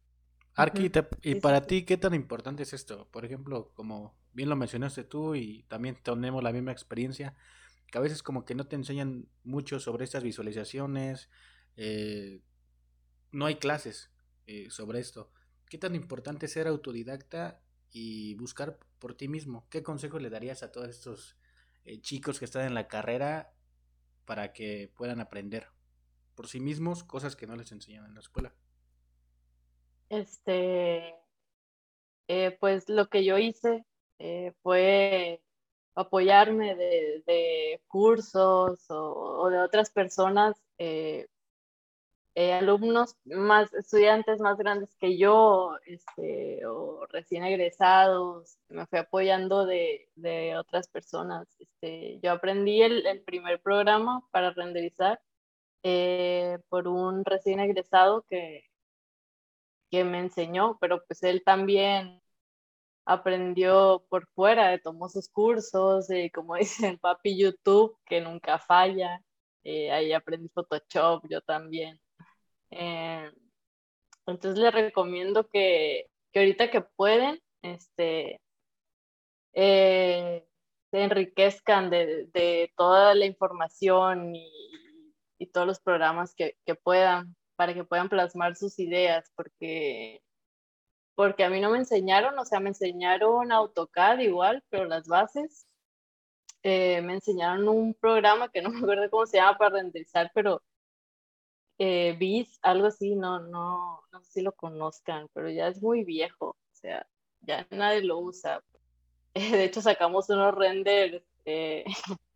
[0.54, 0.90] Arqui,
[1.22, 3.08] ¿y para ti qué tan importante es esto?
[3.10, 7.34] Por ejemplo, como bien lo mencionaste tú y también tenemos la misma experiencia,
[7.90, 11.30] que a veces como que no te enseñan mucho sobre estas visualizaciones,
[11.76, 12.40] eh,
[13.30, 14.10] no hay clases
[14.46, 15.30] eh, sobre esto.
[15.68, 19.66] ¿Qué tan importante es ser autodidacta y buscar por ti mismo?
[19.70, 21.36] ¿Qué consejo le darías a todos estos
[21.84, 23.52] eh, chicos que están en la carrera
[24.24, 25.68] para que puedan aprender
[26.34, 28.54] por sí mismos cosas que no les enseñan en la escuela.
[30.08, 31.14] Este,
[32.28, 33.84] eh, pues lo que yo hice
[34.18, 35.42] eh, fue
[35.94, 40.56] apoyarme de, cursos o, de otras personas
[42.34, 49.66] eh, alumnos más, estudiantes más grandes que yo, este, o recién egresados, me fui apoyando
[49.66, 51.48] de, de otras personas.
[51.58, 55.20] Este, yo aprendí el, el, primer programa para renderizar
[55.82, 58.64] eh, por un recién egresado que,
[59.90, 62.22] que me enseñó, pero pues él también
[63.04, 69.22] aprendió por fuera, tomó sus cursos, y como dice el papi YouTube, que nunca falla.
[69.64, 72.00] eh, ahí aprendí Photoshop, yo también.
[72.72, 73.30] Eh,
[74.26, 78.40] entonces les recomiendo que, que, ahorita que pueden, este,
[79.54, 80.46] eh,
[80.90, 84.50] se enriquezcan de, de, toda la información y,
[85.38, 90.22] y todos los programas que, que, puedan para que puedan plasmar sus ideas, porque,
[91.14, 95.66] porque a mí no me enseñaron, o sea, me enseñaron AutoCAD igual, pero las bases,
[96.62, 100.62] eh, me enseñaron un programa que no me acuerdo cómo se llama para renderizar, pero
[101.78, 106.50] eh, algo así, no, no, no sé si lo conozcan, pero ya es muy viejo,
[106.50, 107.06] o sea,
[107.40, 108.62] ya nadie lo usa.
[109.34, 111.84] de hecho, sacamos unos renders, eh,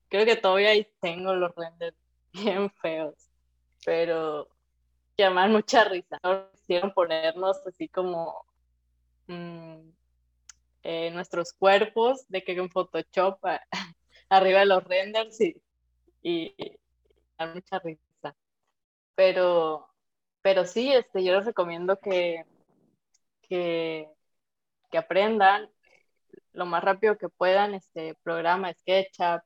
[0.08, 0.70] creo que todavía
[1.00, 1.96] tengo los renders
[2.32, 3.14] bien feos,
[3.84, 4.48] pero
[5.16, 6.18] llaman mucha risa.
[6.54, 8.44] Quisieron ponernos así como
[9.26, 9.90] mmm,
[10.82, 13.38] eh, nuestros cuerpos, de que en Photoshop
[14.28, 15.62] arriba de los renders y,
[16.22, 16.78] y, y
[17.54, 18.05] mucha risa.
[19.16, 19.88] Pero,
[20.42, 22.44] pero sí, este, yo les recomiendo que,
[23.42, 24.08] que,
[24.98, 25.70] aprendan
[26.52, 29.42] lo más rápido que puedan este programa SketchUp,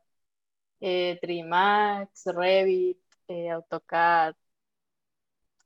[0.80, 2.98] eh, Trimax, Revit,
[3.28, 4.34] eh, AutoCAD,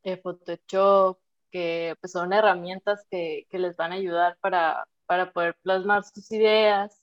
[0.05, 1.19] eh, Photoshop,
[1.51, 6.31] que pues, son herramientas que, que, les van a ayudar para, para poder plasmar sus
[6.33, 7.03] ideas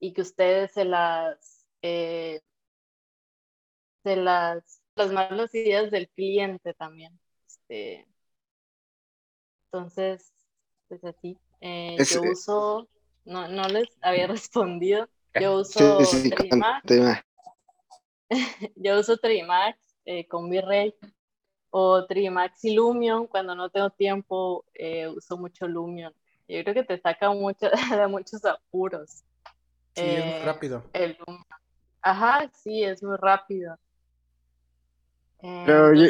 [0.00, 2.40] y que ustedes se las, eh,
[4.02, 7.18] se las plasmar las ideas del cliente también.
[7.46, 8.06] Este,
[9.66, 10.32] entonces,
[10.88, 11.38] pues así.
[11.60, 12.88] Eh, es, yo uso,
[13.24, 15.08] no, no les había respondido.
[15.40, 16.82] Yo uso sí, sí, Trimax.
[18.76, 20.94] yo uso Trimax eh, con Virrey
[21.70, 23.28] o Trimax y Lumion.
[23.28, 26.12] Cuando no tengo tiempo, eh, uso mucho Lumion.
[26.48, 29.22] Yo creo que te saca mucho, de muchos apuros.
[29.94, 30.82] Sí, es muy rápido.
[30.92, 31.16] El
[32.02, 33.78] Ajá, sí, es muy rápido.
[35.40, 36.08] Pero yo,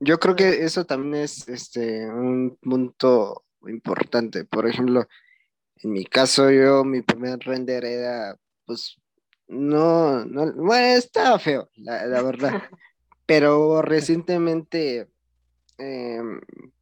[0.00, 4.44] yo, creo que eso también es este, un punto importante.
[4.44, 5.06] Por ejemplo,
[5.76, 8.36] en mi caso, yo, mi primer render era,
[8.66, 8.96] pues,
[9.48, 12.50] no, no bueno, estaba feo, la, la verdad.
[13.26, 15.08] Pero recientemente,
[15.78, 16.20] eh,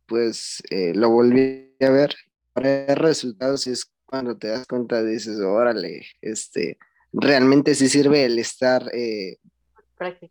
[0.07, 2.15] pues, eh, lo volví a ver.
[2.53, 6.79] Para ver resultados y es cuando te das cuenta, dices, órale, este,
[7.13, 9.39] realmente sí sirve el estar eh,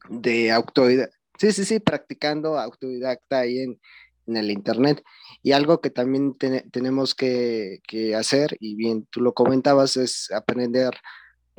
[0.09, 1.17] de autodidacta.
[1.37, 3.79] Sí, sí, sí, practicando autodidacta ahí en,
[4.27, 5.03] en el Internet.
[5.41, 6.35] Y algo que también
[6.71, 10.93] tenemos que, que, hacer, y bien tú lo comentabas, es aprender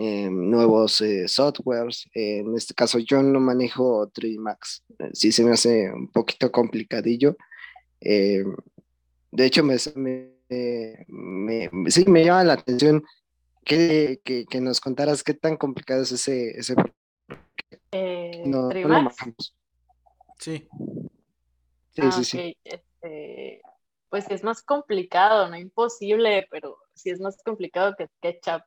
[0.03, 2.09] eh, nuevos eh, softwares.
[2.15, 4.83] Eh, en este caso yo no manejo 3D Max.
[5.13, 7.37] Sí se me hace un poquito complicadillo.
[8.01, 8.47] de
[9.45, 9.93] hecho, me, sí
[12.07, 13.05] me llama la atención
[13.65, 16.75] que, que, que, nos contaras qué tan complicado es ese, ese
[17.93, 19.11] eh, no, no
[20.39, 20.69] Sí.
[21.91, 22.57] Sí, ah, sí, sí.
[22.65, 23.63] Este,
[24.09, 28.63] pues es más complicado, no imposible, pero sí es más complicado que SketchUp.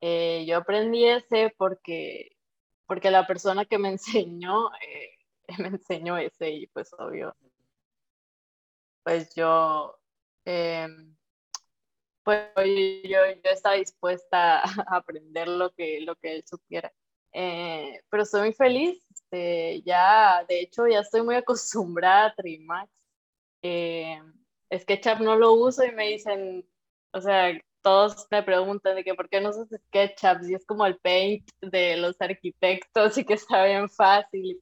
[0.00, 2.36] Eh, yo aprendí ese porque,
[2.86, 5.16] porque la persona que me enseñó, eh,
[5.58, 7.34] me enseñó ese y pues obvio,
[9.02, 9.96] pues yo,
[10.44, 11.16] em,
[12.24, 16.92] pues yo, yo estaba dispuesta a aprender lo que, lo que él supiera.
[17.38, 18.98] Eh, pero estoy muy feliz.
[19.10, 22.90] Este, ya, de hecho, ya estoy muy acostumbrada a Trimax.
[23.60, 24.18] Eh,
[24.74, 26.66] SketchUp no lo uso y me dicen,
[27.12, 30.86] o sea, todos me preguntan de que por qué no usas SketchUp si es como
[30.86, 34.46] el paint de los arquitectos y que está bien fácil.
[34.46, 34.60] Y,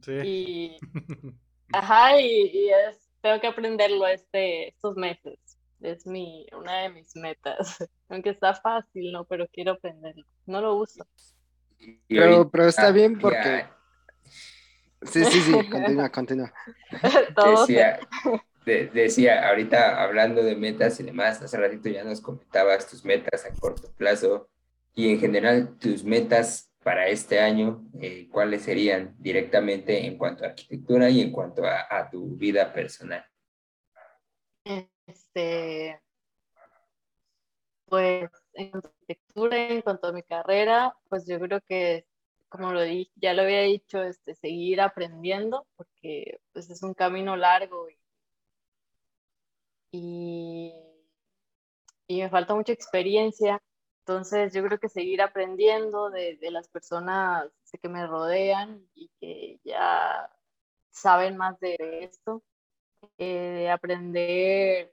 [0.00, 0.12] sí.
[0.24, 0.76] y
[1.74, 5.38] ajá, y, y es, tengo que aprenderlo este, estos meses.
[5.82, 7.76] Es mi, una de mis metas.
[8.08, 9.26] Aunque está fácil, ¿no?
[9.26, 10.24] Pero quiero aprenderlo.
[10.46, 11.04] No lo uso.
[12.08, 13.64] Pero, pero está bien porque...
[15.02, 16.52] Sí, sí, sí, continúa, continúa.
[17.46, 18.00] Decía,
[18.92, 23.54] decía, ahorita hablando de metas y demás, hace ratito ya nos comentabas tus metas a
[23.54, 24.50] corto plazo
[24.94, 30.48] y en general tus metas para este año, eh, ¿cuáles serían directamente en cuanto a
[30.48, 33.24] arquitectura y en cuanto a, a tu vida personal?
[35.06, 36.00] Este,
[37.86, 42.06] pues en cuanto a arquitectura, en cuanto a mi carrera, pues yo creo que,
[42.48, 47.36] como lo dije, ya lo había dicho, este, seguir aprendiendo, porque pues es un camino
[47.36, 47.88] largo
[49.92, 50.72] y,
[52.08, 53.62] y, me falta mucha experiencia.
[54.00, 57.50] Entonces yo creo que seguir aprendiendo de, de las personas
[57.80, 60.30] que me rodean y que ya
[60.90, 62.42] saben más de esto,
[63.18, 64.92] eh, aprender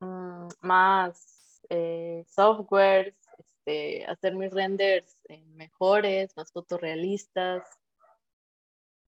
[0.00, 1.33] mmm, más
[1.70, 5.16] eh, softwares, este, hacer mis renders
[5.54, 7.62] mejores, más fotorrealistas,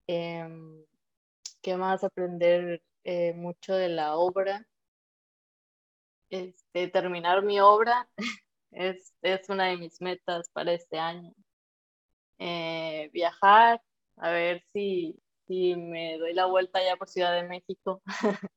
[0.07, 0.85] Em,
[1.61, 2.03] ¿qué más?
[2.03, 4.65] Aprender eh, mucho de la obra.
[6.29, 8.09] Este, terminar mi obra
[8.71, 11.33] es, es una de mis metas para este año.
[12.39, 13.81] Eh, viajar,
[14.17, 18.01] a ver si, si me doy la vuelta ya por Ciudad de México.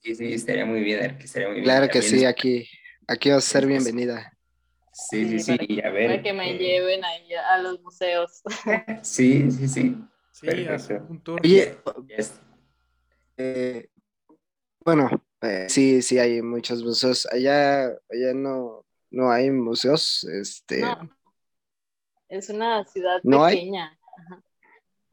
[0.00, 1.64] Sí, sí, estaría muy bien, estaría muy bien.
[1.64, 2.68] Claro que También sí, es- aquí,
[3.08, 4.32] aquí vas a ser bienvenida.
[4.92, 6.22] Sí, sí, sí, para, y a para ver.
[6.22, 8.42] que me eh, lleven ahí a los museos.
[9.02, 9.96] Sí, sí, sí.
[10.32, 10.66] Sí,
[11.08, 11.40] un tour.
[11.42, 11.76] Oye,
[12.08, 12.32] Ya es-
[13.36, 13.88] eh,
[14.84, 17.26] bueno, eh, sí, sí hay muchos museos.
[17.32, 21.10] Allá, allá no, no hay museos, este, No,
[22.28, 23.56] es una ciudad ¿No hay?
[23.56, 23.98] pequeña.
[24.18, 24.42] Ajá.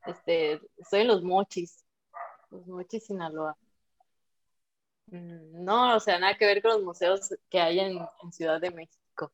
[0.07, 1.83] Este, estoy en Los Mochis,
[2.51, 3.57] Los Mochis, Sinaloa.
[5.11, 8.59] Mm, No, o sea, nada que ver con los museos que hay en, en Ciudad
[8.59, 9.31] de México.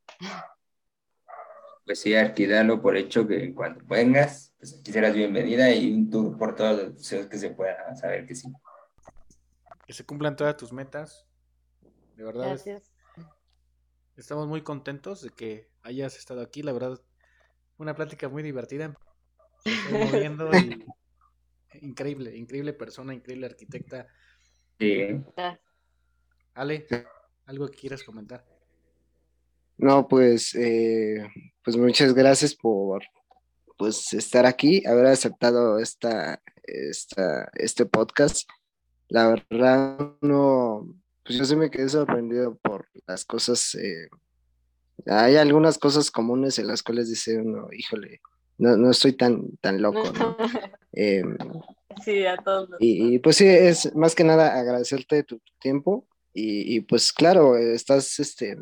[1.86, 6.10] Pues sí, aquí dalo por hecho que cuando vengas, pues aquí serás bienvenida y un
[6.10, 8.52] tour por todos los museos que se pueda saber que sí.
[9.86, 11.26] Que se cumplan todas tus metas.
[12.18, 12.92] De verdad, Gracias.
[14.18, 16.62] estamos muy contentos de que hayas estado aquí.
[16.62, 17.00] La verdad,
[17.78, 18.94] una plática muy divertida.
[19.92, 20.86] Moviendo y
[21.82, 24.08] increíble, increíble persona, increíble arquitecta.
[24.80, 25.67] Sí, Gracias.
[26.58, 26.88] Ale,
[27.46, 28.44] ¿algo que quieras comentar?
[29.80, 31.24] no, pues, eh,
[31.64, 33.04] pues muchas gracias por,
[33.78, 38.50] pues, estar aquí, haber aceptado esta, esta, este podcast.
[39.08, 40.88] La verdad, no,
[41.24, 44.10] pues yo sí me quedé sorprendido por las cosas, eh,
[45.06, 48.20] hay algunas cosas comunes en las cuales dice uno, híjole,
[48.58, 50.36] no, no estoy tan, tan loco, ¿no?
[51.00, 51.22] Eh,
[52.04, 52.70] Sí, a todos.
[52.72, 57.12] los- y, y, pues sí, es más que nada agradecerte tu tiempo y, y, pues
[57.12, 58.58] claro, estás, este,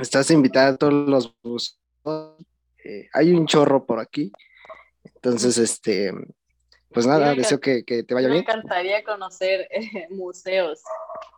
[0.00, 1.80] estás invitada a todos los museos.
[2.84, 4.30] eh, hay un chorro por aquí,
[5.14, 6.12] entonces, este,
[6.90, 8.44] pues nada, me deseo que, que te vaya me bien.
[8.44, 10.80] encantaría conocer eh, museos.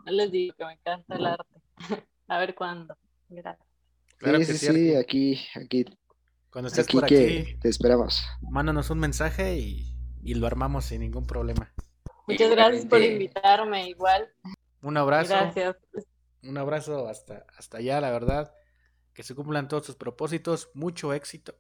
[0.05, 1.61] No les digo que me encanta el arte.
[2.29, 2.97] A ver cuándo.
[3.29, 3.67] Gracias.
[4.19, 5.85] Claro sí, que sí, sí, sí, aquí, aquí,
[6.51, 8.23] Cuando estés aquí por que aquí, te esperamos.
[8.41, 11.73] mándanos un mensaje y, y lo armamos sin ningún problema.
[12.27, 13.89] Muchas gracias por invitarme.
[13.89, 14.29] Igual.
[14.83, 15.35] Un abrazo.
[15.35, 15.77] Gracias.
[16.43, 18.55] Un abrazo hasta, hasta allá, la verdad.
[19.13, 20.71] Que se cumplan todos sus propósitos.
[20.75, 21.59] Mucho éxito.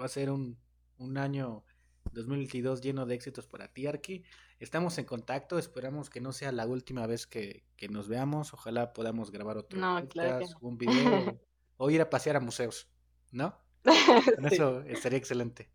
[0.00, 0.58] Va a ser un,
[0.98, 1.64] un año
[2.12, 4.22] 2022 lleno de éxitos para ti, Arki.
[4.58, 5.58] Estamos en contacto.
[5.58, 8.52] Esperamos que no sea la última vez que, que nos veamos.
[8.54, 11.40] Ojalá podamos grabar otro No, claro que podcast, un video
[11.78, 12.88] o ir a pasear a museos.
[13.30, 13.58] ¿No?
[13.84, 14.54] Con Sí.
[14.56, 15.70] eso estaría excelente.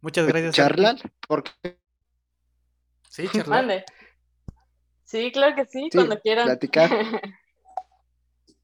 [0.00, 0.56] Muchas gracias.
[0.58, 0.82] Arki.
[0.82, 1.12] ¿Charlar?
[1.26, 1.50] Porque
[3.10, 3.62] Sí, charlar.
[3.66, 3.84] Mande.
[5.08, 6.44] Sí, claro que sí, Sí, cuando quieran.
[6.46, 6.90] platicar.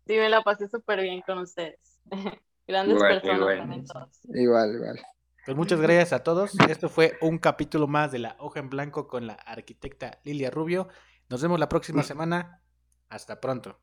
[0.06, 1.80] Sí, me la pasé súper bien con ustedes.
[2.66, 3.58] Grandes Igual, personas igual.
[3.58, 4.20] también todos.
[4.34, 5.00] igual, igual.
[5.46, 6.52] Pues muchas gracias a todos.
[6.68, 10.88] Esto fue un capítulo más de La Hoja en Blanco con la arquitecta Lilia Rubio.
[11.30, 12.60] Nos vemos la próxima semana.
[13.08, 13.80] Hasta pronto.